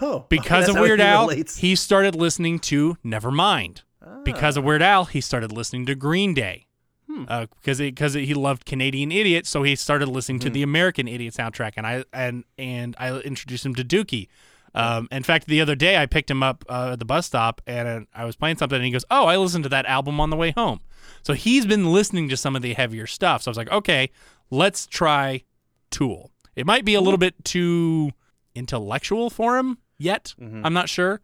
[0.00, 1.58] Oh, Because of Weird he Al, relates.
[1.58, 3.82] he started listening to Nevermind.
[4.24, 4.60] Because Ah.
[4.60, 6.66] of Weird Al, he started listening to Green Day.
[7.06, 7.24] Hmm.
[7.28, 10.44] Uh, because because he loved Canadian Idiot, so he started listening Hmm.
[10.44, 14.28] to the American Idiot soundtrack, and I and and I introduced him to Dookie.
[14.74, 17.60] Um, in fact, the other day I picked him up uh, at the bus stop,
[17.66, 20.30] and I was playing something, and he goes, "Oh, I listened to that album on
[20.30, 20.80] the way home."
[21.22, 23.42] So he's been listening to some of the heavier stuff.
[23.42, 24.10] So I was like, "Okay,
[24.50, 25.42] let's try
[25.90, 28.10] Tool." It might be a little bit too
[28.54, 30.34] intellectual for him yet.
[30.40, 31.20] I'm not sure,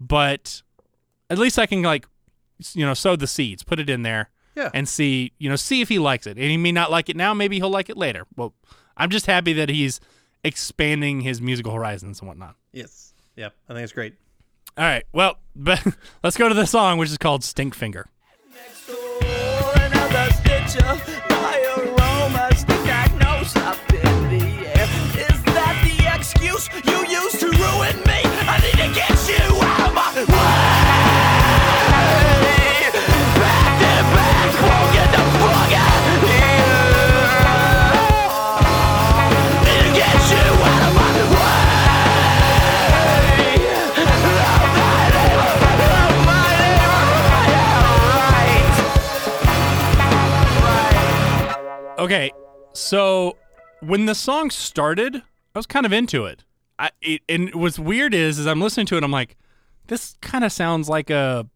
[0.00, 0.62] but
[1.30, 2.06] at least I can like,
[2.74, 4.70] you know, sow the seeds, put it in there, Yeah.
[4.74, 6.36] and see, you know, see if he likes it.
[6.36, 7.32] And he may not like it now.
[7.34, 8.26] Maybe he'll like it later.
[8.36, 8.54] Well,
[8.96, 10.00] I'm just happy that he's
[10.42, 12.56] expanding his musical horizons and whatnot.
[12.74, 13.14] Yes.
[13.36, 13.50] Yeah.
[13.68, 14.14] I think it's great.
[14.76, 15.04] All right.
[15.12, 15.82] Well, but
[16.22, 18.08] let's go to the song, which is called Stink Finger.
[52.04, 52.32] Okay,
[52.74, 53.38] so
[53.80, 56.44] when the song started, I was kind of into it.
[56.78, 59.38] I, it and what's weird is, is I'm listening to it, I'm like,
[59.86, 61.48] this kind of sounds like a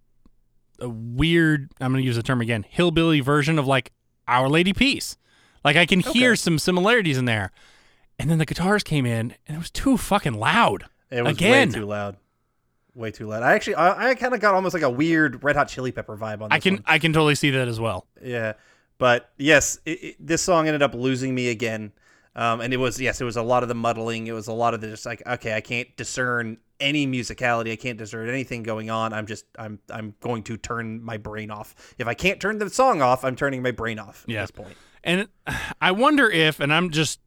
[0.78, 1.70] a weird.
[1.82, 3.92] I'm going to use the term again, hillbilly version of like
[4.26, 5.18] Our Lady Peace.
[5.64, 7.52] Like I can hear some similarities in there,
[8.18, 10.86] and then the guitars came in, and it was too fucking loud.
[11.10, 11.68] It was again.
[11.68, 12.16] way too loud.
[12.94, 13.42] Way too loud.
[13.42, 16.16] I actually, I, I kind of got almost like a weird Red Hot Chili Pepper
[16.16, 16.48] vibe on.
[16.48, 16.84] This I can one.
[16.86, 18.06] I can totally see that as well.
[18.24, 18.54] Yeah,
[18.98, 21.92] but yes, it, it, this song ended up losing me again.
[22.36, 24.28] Um, and it was yes, it was a lot of the muddling.
[24.28, 27.72] It was a lot of the just like okay, I can't discern any musicality.
[27.72, 29.12] I can't discern anything going on.
[29.12, 31.74] I'm just I'm I'm going to turn my brain off.
[31.98, 34.40] If I can't turn the song off, I'm turning my brain off at Yeah.
[34.42, 34.76] this point.
[35.02, 35.28] And
[35.80, 37.18] I wonder if, and I'm just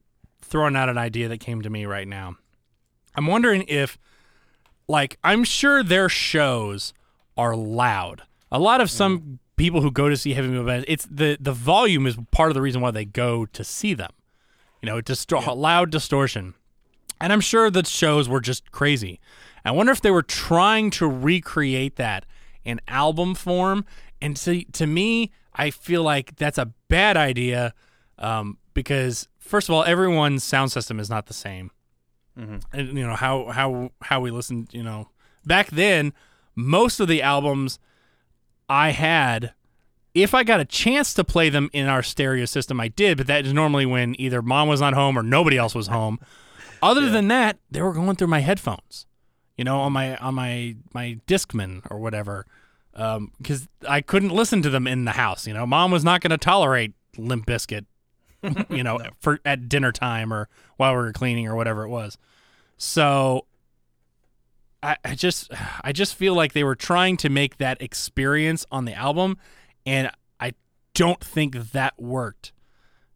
[0.42, 2.38] throwing out an idea that came to me right now.
[3.16, 3.98] I'm wondering if,
[4.88, 6.94] like, I'm sure their shows
[7.38, 8.24] are loud.
[8.50, 11.54] A lot of some people who go to see heavy metal bands, it's the the
[11.54, 14.12] volume is part of the reason why they go to see them.
[14.82, 16.56] You know, distor- loud distortion.
[17.20, 19.20] And I'm sure the shows were just crazy.
[19.64, 22.26] I wonder if they were trying to recreate that
[22.64, 23.86] in album form.
[24.20, 27.76] And to, to me, I feel like that's a bad idea
[28.18, 31.70] um, because, first of all, everyone's sound system is not the same.
[32.74, 35.10] And, you know, how, how, how we listened, you know,
[35.46, 36.14] back then,
[36.56, 37.78] most of the albums
[38.72, 39.54] I had
[40.14, 43.28] if I got a chance to play them in our stereo system, I did, but
[43.28, 46.20] that is normally when either mom was not home or nobody else was home.
[46.82, 49.06] Other than that, they were going through my headphones,
[49.58, 52.46] you know, on my on my my Discman or whatever,
[52.94, 55.48] um, because I couldn't listen to them in the house.
[55.48, 57.86] You know, mom was not going to tolerate Limp Bizkit,
[58.70, 60.48] you know, for at dinner time or
[60.78, 62.18] while we were cleaning or whatever it was.
[62.78, 63.46] So
[64.84, 65.52] I, I just
[65.84, 69.38] I just feel like they were trying to make that experience on the album
[69.86, 70.54] and I
[70.94, 72.54] don't think that worked.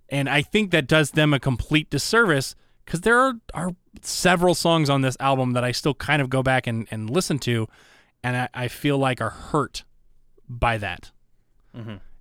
[0.10, 2.56] And I think that does them a complete disservice
[2.86, 6.44] because there are, are several songs on this album that I still kind of go
[6.44, 7.68] back and, and listen to
[8.24, 9.84] and I, I feel like are hurt
[10.50, 11.12] by that.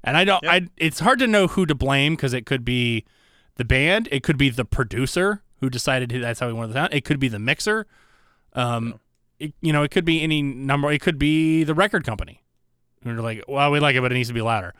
[0.03, 0.47] And I don't.
[0.47, 0.68] I.
[0.76, 3.05] It's hard to know who to blame because it could be
[3.57, 6.95] the band, it could be the producer who decided that's how he wanted the sound.
[6.95, 7.86] It could be the mixer.
[8.53, 9.01] Um,
[9.45, 10.90] it, you know, it could be any number.
[10.90, 12.42] It could be the record company.
[13.03, 14.74] And they're like, well, we like it, but it needs to be louder.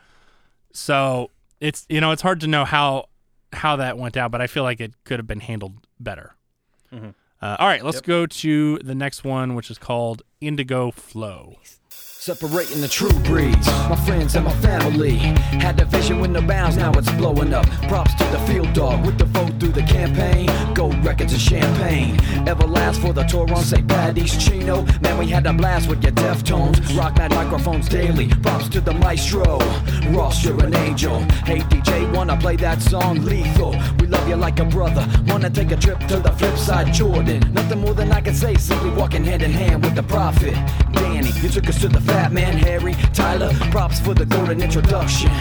[0.73, 3.09] So it's you know, it's hard to know how
[3.53, 6.35] how that went down, but I feel like it could have been handled better.
[7.41, 11.55] Uh, all right, let's go to the next one, which is called Indigo Flow.
[12.25, 15.17] Separating the true breeds, my friends and my family.
[15.61, 17.67] Had a vision with no bounds, now it's blowing up.
[17.87, 20.49] Props to the field dog with the vote through the campaign.
[20.73, 22.17] Gold records and champagne.
[22.47, 23.87] Everlast for the tour on St.
[23.87, 24.81] Patty's Chino.
[25.01, 26.97] Man, we had a blast with your Deftones.
[26.97, 28.29] Rock that microphones daily.
[28.41, 29.59] Props to the maestro.
[30.09, 31.19] Ross, you're an angel.
[31.45, 33.73] Hey DJ, wanna play that song lethal?
[34.05, 35.03] We love you like a brother.
[35.25, 37.39] Wanna take a trip to the flip side, Jordan.
[37.53, 40.53] Nothing more than I can say, simply walking hand in hand with the prophet.
[40.91, 43.51] Danny, you took us to the fat man, Harry, Tyler.
[43.71, 45.31] Props for the golden introduction.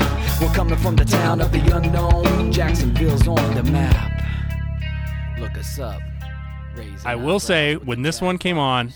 [0.40, 2.52] We're coming from the town of the unknown.
[2.52, 4.24] Jacksonville's on the map.
[5.38, 6.00] Look us up.
[6.74, 8.94] Raising I will say, when this one came on,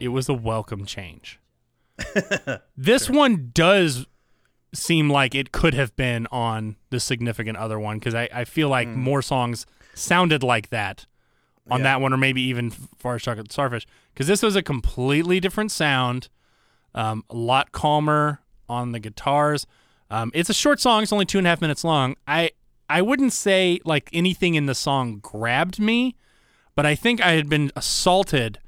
[0.00, 1.38] it was a welcome change.
[2.76, 4.06] this one does
[4.74, 8.68] seem like it could have been on the significant other one because I, I feel
[8.68, 11.06] like more songs sounded like that
[11.70, 15.40] on that one, or maybe even Far as Chocolate Starfish, because this was a completely
[15.40, 16.28] different sound,
[16.94, 19.66] um, a lot calmer on the guitars.
[20.10, 22.16] Um, it's a short song; it's only two and a half minutes long.
[22.26, 22.50] I
[22.88, 26.16] I wouldn't say like anything in the song grabbed me,
[26.74, 28.58] but I think I had been assaulted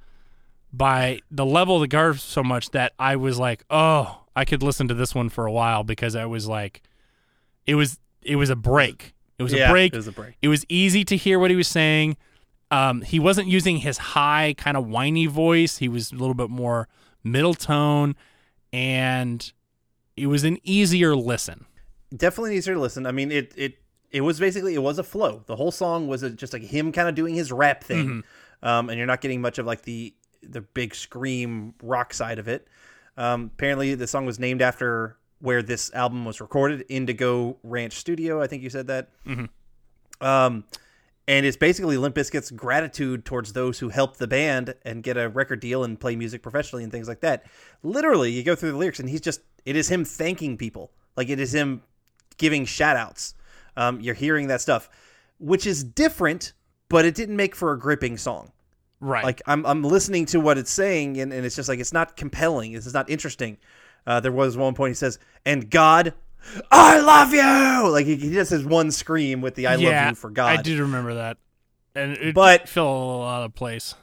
[0.73, 4.63] by the level of the guitar so much that I was like, oh, I could
[4.63, 6.83] listen to this one for a while because I was like,
[7.67, 9.15] it was it was a break.
[9.39, 9.93] It was Yeah, a break.
[9.93, 10.35] it was a break.
[10.43, 12.17] It was easy to hear what he was saying.
[12.71, 15.79] Um, he wasn't using his high kind of whiny voice.
[15.79, 16.89] He was a little bit more
[17.25, 18.15] middle tone,
[18.73, 19.53] and
[20.17, 21.67] it was an easier listen.
[22.17, 23.07] definitely easier to listen.
[23.07, 23.79] I mean, it it
[24.11, 25.43] it was basically it was a flow.
[25.47, 28.25] The whole song was a, just like him kind of doing his rap thing,
[28.63, 32.49] um, and you're not getting much of like the the big scream rock side of
[32.49, 32.69] it.
[33.17, 38.41] Um, apparently, the song was named after where this album was recorded, Indigo Ranch Studio.
[38.43, 39.09] I think you said that.
[40.21, 40.65] Um,
[41.29, 45.29] and it's basically Limp Bizkit's gratitude towards those who helped the band and get a
[45.29, 47.45] record deal and play music professionally and things like that.
[47.83, 50.93] Literally, you go through the lyrics and he's just, it is him thanking people.
[51.17, 51.83] Like it is him
[52.39, 53.35] giving shout outs.
[53.77, 54.89] Um, you're hearing that stuff,
[55.39, 56.53] which is different,
[56.89, 58.53] but it didn't make for a gripping song.
[59.01, 59.25] Right.
[59.25, 62.17] Like I'm, I'm listening to what it's saying and, and it's just like, it's not
[62.17, 62.73] compelling.
[62.73, 63.59] It's not interesting.
[64.07, 66.15] Uh, there was one point he says, and God,
[66.71, 67.91] I love you.
[67.91, 70.59] Like he, he just has one scream with the I yeah, love you for God
[70.59, 71.39] I did remember that,
[71.95, 73.95] and it But- fell out of place.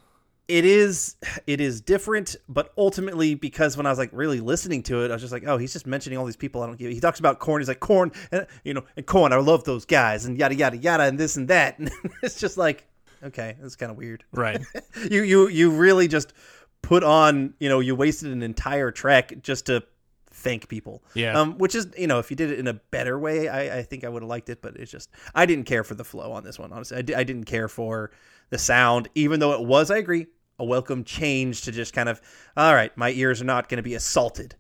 [0.50, 1.16] it is
[1.48, 5.14] it is different but ultimately because when i was like really listening to it i
[5.14, 7.18] was just like oh he's just mentioning all these people i don't give he talks
[7.20, 10.38] about Korn he's like Korn and you know and Korn i love those guys and
[10.38, 11.90] yada yada yada and this and that and
[12.22, 12.86] it's just like
[13.24, 14.62] okay that's kind of weird Right.
[15.12, 16.34] you you you really just
[16.82, 19.84] put on you know you wasted an entire track just to
[20.32, 21.40] thank people Yeah.
[21.40, 23.84] um which is you know if you did it in a better way i i
[23.84, 26.32] think i would have liked it but it's just i didn't care for the flow
[26.32, 28.12] on this one honestly i, di- I didn't care for
[28.50, 30.26] the sound even though it was i agree
[30.60, 32.20] a welcome change to just kind of
[32.58, 34.56] all right my ears are not going to be assaulted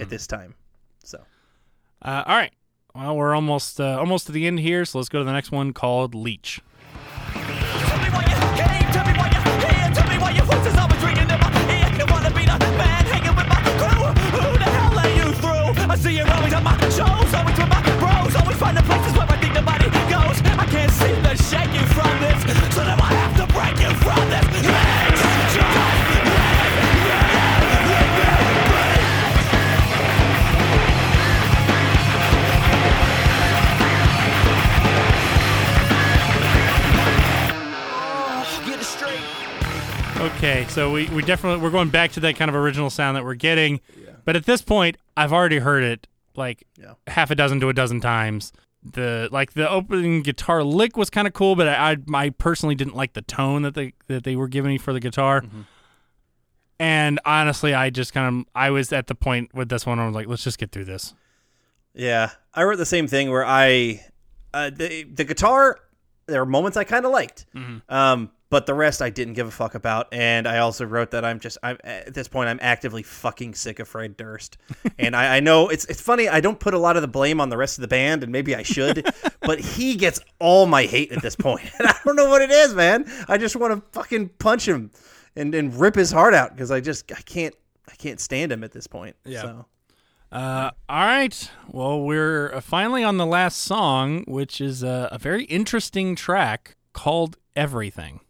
[0.00, 0.54] at this time
[1.04, 1.18] so
[2.02, 2.52] Uh, all right.
[2.94, 5.50] Well, we're almost uh, almost to the end here, so let's go to the next
[5.52, 6.60] one called Leech.
[40.20, 43.24] Okay, so we, we definitely we're going back to that kind of original sound that
[43.24, 43.80] we're getting,
[44.24, 46.94] but at this point, I've already heard it like Yeah.
[47.06, 48.52] half a dozen to a dozen times.
[48.82, 52.74] The like the opening guitar lick was kind of cool, but I, I I personally
[52.74, 55.44] didn't like the tone that they that they were giving me for the guitar.
[56.80, 59.98] And honestly, I just kind of I was at the point with this one.
[59.98, 61.14] I was like, let's just get through this.
[61.94, 64.04] Yeah, I wrote the same thing where I
[64.54, 65.78] uh, the the guitar.
[66.26, 67.46] There were moments I kind of liked,
[67.88, 70.08] um, but the rest I didn't give a fuck about.
[70.12, 73.78] And I also wrote that I'm just I'm at this point I'm actively fucking sick
[73.78, 74.58] of Fred Durst.
[74.98, 77.40] and I, I know it's it's funny I don't put a lot of the blame
[77.40, 79.06] on the rest of the band, and maybe I should,
[79.40, 81.70] but he gets all my hate at this point.
[81.78, 83.10] And I don't know what it is, man.
[83.28, 84.90] I just want to fucking punch him
[85.36, 87.54] and and rip his heart out because I just I can't
[87.88, 89.16] I can't stand him at this point.
[89.24, 89.42] Yeah.
[89.42, 89.66] So.
[90.30, 91.50] Uh, all right.
[91.68, 97.38] Well, we're finally on the last song, which is a, a very interesting track called
[97.56, 98.20] Everything.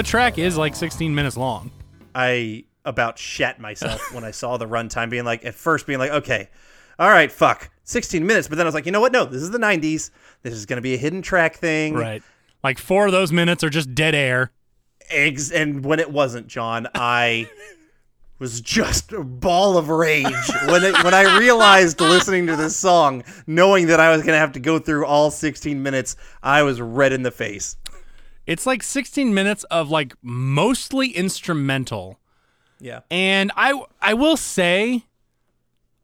[0.00, 1.70] The track is like 16 minutes long.
[2.14, 6.10] I about shat myself when I saw the runtime, being like, at first being like,
[6.10, 6.48] okay,
[6.98, 8.48] all right, fuck, 16 minutes.
[8.48, 9.12] But then I was like, you know what?
[9.12, 10.10] No, this is the 90s.
[10.40, 11.92] This is going to be a hidden track thing.
[11.92, 12.22] Right.
[12.64, 14.52] Like four of those minutes are just dead air.
[15.10, 15.52] Eggs.
[15.52, 17.50] And when it wasn't, John, I
[18.38, 20.24] was just a ball of rage
[20.64, 24.38] when it, when I realized listening to this song, knowing that I was going to
[24.40, 27.76] have to go through all 16 minutes, I was red in the face.
[28.50, 32.18] It's like 16 minutes of like mostly instrumental.
[32.80, 33.00] Yeah.
[33.08, 35.04] And I I will say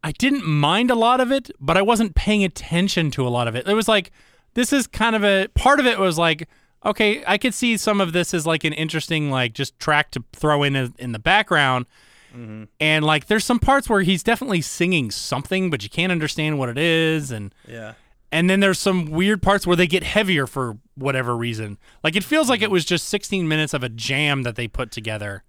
[0.05, 3.49] I didn't mind a lot of it, but I wasn't paying attention to a lot
[3.49, 3.67] of it.
[3.67, 4.13] It was like
[4.55, 6.49] this is kind of a part of it was like
[6.85, 10.23] okay, I could see some of this as like an interesting like just track to
[10.33, 11.87] throw in a, in the background.
[12.33, 12.65] Mm-hmm.
[12.79, 16.69] And like there's some parts where he's definitely singing something but you can't understand what
[16.69, 17.95] it is and Yeah.
[18.37, 21.79] And then there's some weird parts where they get heavier for whatever reason.
[22.05, 22.73] Like it feels like it mm-hmm.
[22.75, 25.43] was just 16 minutes of a jam that they put together.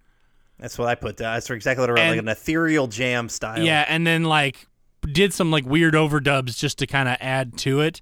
[0.57, 1.33] That's what I put down.
[1.33, 3.59] That's exactly what I wrote, like an ethereal jam style.
[3.59, 4.67] Yeah, and then like
[5.01, 8.01] did some like weird overdubs just to kind of add to it.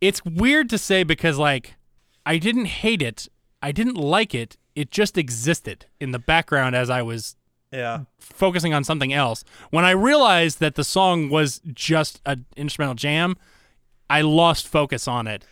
[0.00, 1.76] It's weird to say because like
[2.26, 3.28] I didn't hate it,
[3.62, 4.56] I didn't like it.
[4.74, 7.36] It just existed in the background as I was
[7.70, 8.00] Yeah.
[8.18, 9.44] focusing on something else.
[9.70, 13.36] When I realized that the song was just an instrumental jam,
[14.12, 15.44] I lost focus on it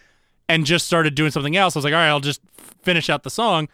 [0.48, 1.76] and just started doing something else.
[1.76, 2.40] I was like, all right, I'll just
[2.82, 3.68] finish out the song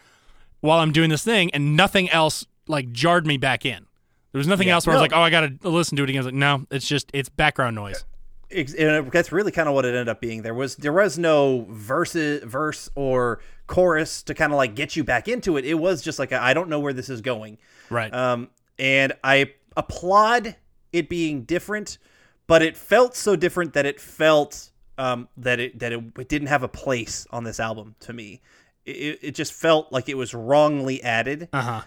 [0.61, 3.87] while I'm doing this thing, and nothing else like jarred me back in.
[4.33, 4.75] There was nothing Yeah.
[4.75, 6.19] else where I was like, oh, I got to listen to it again.
[6.19, 8.05] I was like, no, it's just it's background noise.
[8.51, 10.43] Ex- and that's really kind of what it ended up being.
[10.43, 15.03] There was there was no verse verse or chorus to kind of like get you
[15.05, 15.65] back into it.
[15.65, 17.59] It was just like I I don't know where this is going.
[17.91, 18.13] Right.
[18.15, 20.55] Um, and I applaud
[20.93, 21.99] it being different,
[22.47, 26.49] but it felt so different that it felt um, that it that it, it didn't
[26.49, 28.41] have a place on this album to me.
[28.85, 31.83] It, it just felt like it was wrongly added, Uh huh.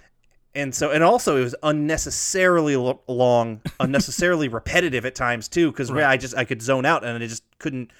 [0.53, 5.71] and so and also it was unnecessarily lo- long, unnecessarily repetitive at times too.
[5.71, 7.91] Because I just I could zone out and I just couldn't.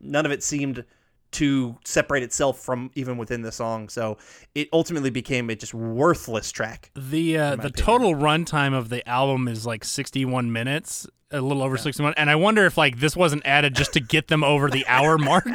[0.00, 0.84] None of it seemed
[1.32, 3.88] to separate itself from even within the song.
[3.88, 4.18] So
[4.54, 6.90] it ultimately became a just worthless track.
[6.94, 11.76] The uh, the total runtime of the album is like 61 minutes, a little over
[11.76, 12.14] 61.
[12.16, 15.18] And I wonder if like this wasn't added just to get them over the hour
[15.18, 15.46] mark.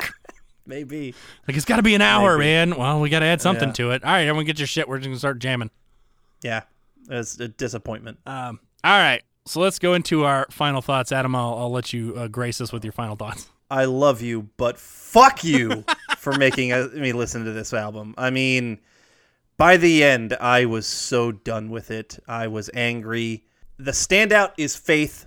[0.66, 1.14] Maybe.
[1.48, 2.50] Like it's got to be an hour, Maybe.
[2.72, 2.78] man.
[2.78, 3.74] Well, we got to add something Yeah.
[3.74, 4.04] to it.
[4.04, 4.88] All right, everyone, get your shit.
[4.90, 5.72] We're just gonna start jamming.
[6.42, 6.64] Yeah,
[7.10, 8.20] It's a disappointment.
[8.26, 11.12] Um, all right, so let's go into our final thoughts.
[11.12, 13.50] Adam, I'll, I'll let you uh, grace us with your final thoughts.
[13.70, 15.84] I love you, but fuck you
[16.18, 18.14] for making me listen to this album.
[18.18, 18.80] I mean,
[19.58, 22.20] by the end, I was so done with it.
[22.28, 23.44] I was angry.
[23.78, 25.26] The standout is Faith,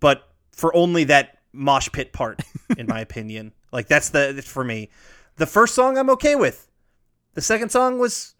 [0.00, 2.40] but for only that mosh pit part,
[2.76, 3.52] in my opinion.
[3.72, 4.90] Like that's the for me.
[5.36, 6.68] The first song I'm okay with.
[7.34, 8.34] The second song was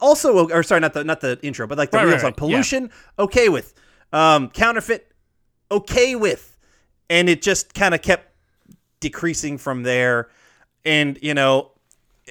[0.00, 2.28] also or sorry, not the not the intro, but like the Right, real right, song,
[2.28, 2.56] right, yeah.
[2.56, 3.74] Pollution, okay with.
[4.12, 5.12] Um, Counterfeit,
[5.70, 6.56] okay with,
[7.10, 8.30] and it just kind of kept
[9.00, 10.28] decreasing from there.
[10.84, 11.72] And, you know,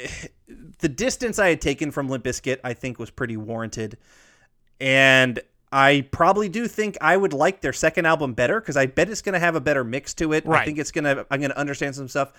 [0.80, 3.98] the distance I had taken from Limp Bizkit, I think, was pretty warranted.
[4.80, 5.40] And
[5.72, 9.22] I probably do think I would like their second album better because I bet it's
[9.22, 10.48] going to have a better mix to it.
[10.48, 12.34] I think it's going to, I'm going to understand some stuff.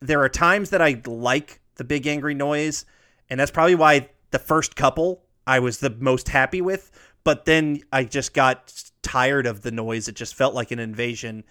[0.00, 2.84] There are times that I like the big angry noise,
[3.30, 6.90] and that's probably why the first couple I was the most happy with.
[7.24, 10.08] But then I just got tired of the noise.
[10.08, 11.44] It just felt like an invasion,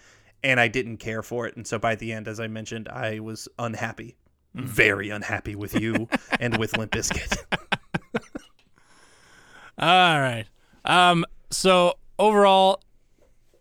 [0.46, 1.58] and I didn't care for it.
[1.58, 4.16] And so by the end, as I mentioned, I was unhappy,
[4.54, 6.08] very unhappy with you
[6.40, 7.36] and with Limp Bizkit.
[9.80, 10.46] All right.
[10.86, 11.26] Um.
[11.50, 12.82] So overall,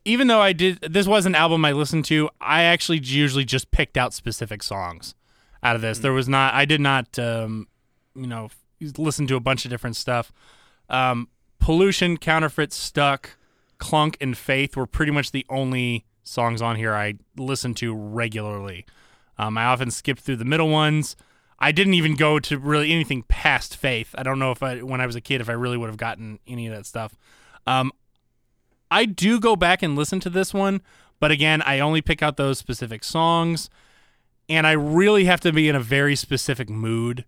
[0.04, 2.28] even though I did, this was an album I listened to.
[2.40, 5.14] I actually usually just picked out specific songs
[5.62, 6.00] out of this.
[6.00, 6.52] There was not.
[6.54, 7.18] I did not.
[7.18, 7.66] Um.
[8.14, 8.50] You know,
[8.98, 10.30] listen to a bunch of different stuff.
[10.90, 11.28] Um.
[11.58, 13.38] Pollution, counterfeit, stuck,
[13.78, 18.86] clunk, and faith were pretty much the only songs on here I listen to regularly.
[19.38, 21.16] Um, I often skip through the middle ones.
[21.58, 24.14] I didn't even go to really anything past Faith.
[24.16, 25.96] I don't know if I when I was a kid if I really would have
[25.96, 27.16] gotten any of that stuff.
[27.66, 27.92] Um,
[28.90, 30.82] I do go back and listen to this one,
[31.20, 33.70] but again, I only pick out those specific songs,
[34.48, 37.24] and I really have to be in a very specific mood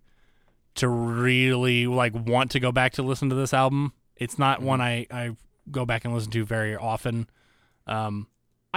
[0.75, 3.93] to really like want to go back to listen to this album.
[4.15, 5.35] It's not one I I
[5.71, 7.27] go back and listen to very often.
[7.87, 8.27] Um,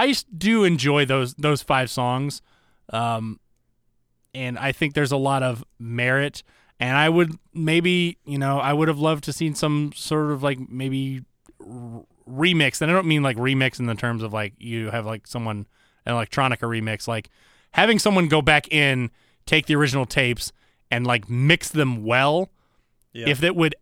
[0.01, 2.41] I do enjoy those those five songs,
[2.91, 3.39] um,
[4.35, 6.43] and I think there's a lot of merit.
[6.79, 10.43] And I would maybe you know I would have loved to seen some sort of
[10.43, 11.23] like maybe
[11.61, 15.05] r- remix, and I don't mean like remix in the terms of like you have
[15.05, 15.67] like someone
[16.07, 17.29] an electronica remix, like
[17.73, 19.11] having someone go back in,
[19.45, 20.51] take the original tapes,
[20.91, 22.49] and like mix them well.
[23.13, 23.29] Yeah.
[23.29, 23.75] If that would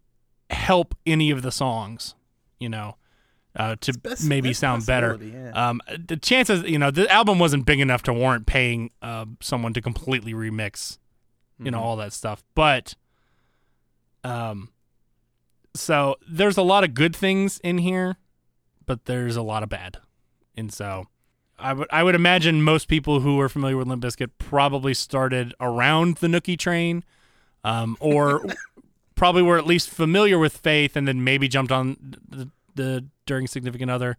[0.51, 2.17] help any of the songs,
[2.59, 2.97] you know,
[3.59, 5.19] uh, to best- maybe sound better.
[5.21, 5.51] yeah.
[5.71, 9.73] Um, the chances, you know, the album wasn't big enough to warrant paying uh, someone
[9.75, 10.99] to completely remix,
[11.59, 11.73] you Mm-hmm.
[11.73, 12.45] know, all that stuff.
[12.55, 12.95] But,
[14.25, 14.71] um,
[15.75, 18.17] so there's a lot of good things in here,
[18.87, 19.99] but there's a lot of bad,
[20.57, 21.07] and so
[21.59, 25.55] I would I would imagine most people who are familiar with Limp Bizkit probably started
[25.61, 27.05] around the Nookie train,
[27.65, 28.43] um, or
[29.15, 31.97] probably were at least familiar with Faith, and then maybe jumped on
[32.29, 32.49] the,
[32.79, 34.17] the during Significant Other.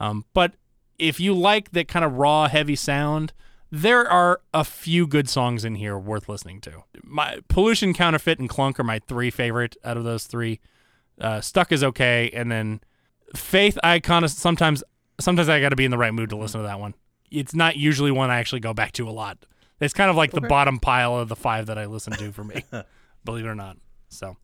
[0.00, 0.54] Um, but
[0.98, 3.32] if you like that kind of raw, heavy sound,
[3.70, 6.82] there are a few good songs in here worth listening to.
[7.04, 10.58] My Pollution, Counterfeit, and Clunk are my three favorite out of those three.
[11.20, 12.80] Uh, Stuck is okay, and then
[13.36, 13.78] Faith.
[13.84, 14.82] I kind of sometimes
[15.20, 16.94] sometimes I got to be in the right mood to listen to that one.
[17.30, 19.38] It's not usually one I actually go back to a lot.
[19.78, 22.42] It's kind of like the bottom pile of the five that I listen to for
[22.42, 22.64] me,
[23.24, 23.76] believe it or not.
[24.08, 24.36] So,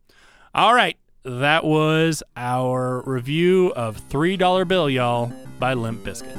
[0.55, 0.97] all right,
[1.27, 6.33] that was our review of Three Dollar Bill, y'all, by Limp Bizkit.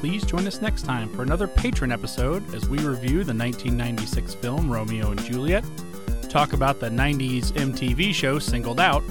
[0.00, 4.68] Please join us next time for another patron episode as we review the 1996 film
[4.68, 5.64] Romeo and Juliet,
[6.28, 9.04] talk about the 90s MTV show Singled Out,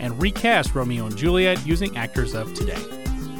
[0.00, 2.97] and recast Romeo and Juliet using actors of today.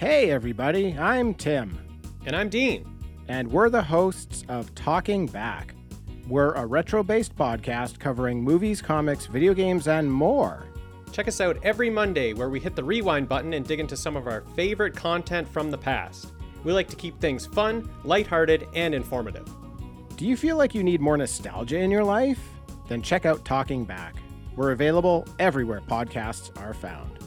[0.00, 1.78] Hey, everybody, I'm Tim,
[2.24, 2.86] And I'm Dean.
[3.28, 5.74] and we're the hosts of Talking Back.
[6.26, 10.64] We're a retro based podcast covering movies, comics, video games, and more.
[11.12, 14.16] Check us out every Monday where we hit the rewind button and dig into some
[14.16, 16.32] of our favorite content from the past.
[16.64, 19.46] We like to keep things fun, lighthearted, and informative.
[20.16, 22.40] Do you feel like you need more nostalgia in your life?
[22.88, 24.14] Then check out Talking Back.
[24.56, 27.19] We're available everywhere podcasts are found.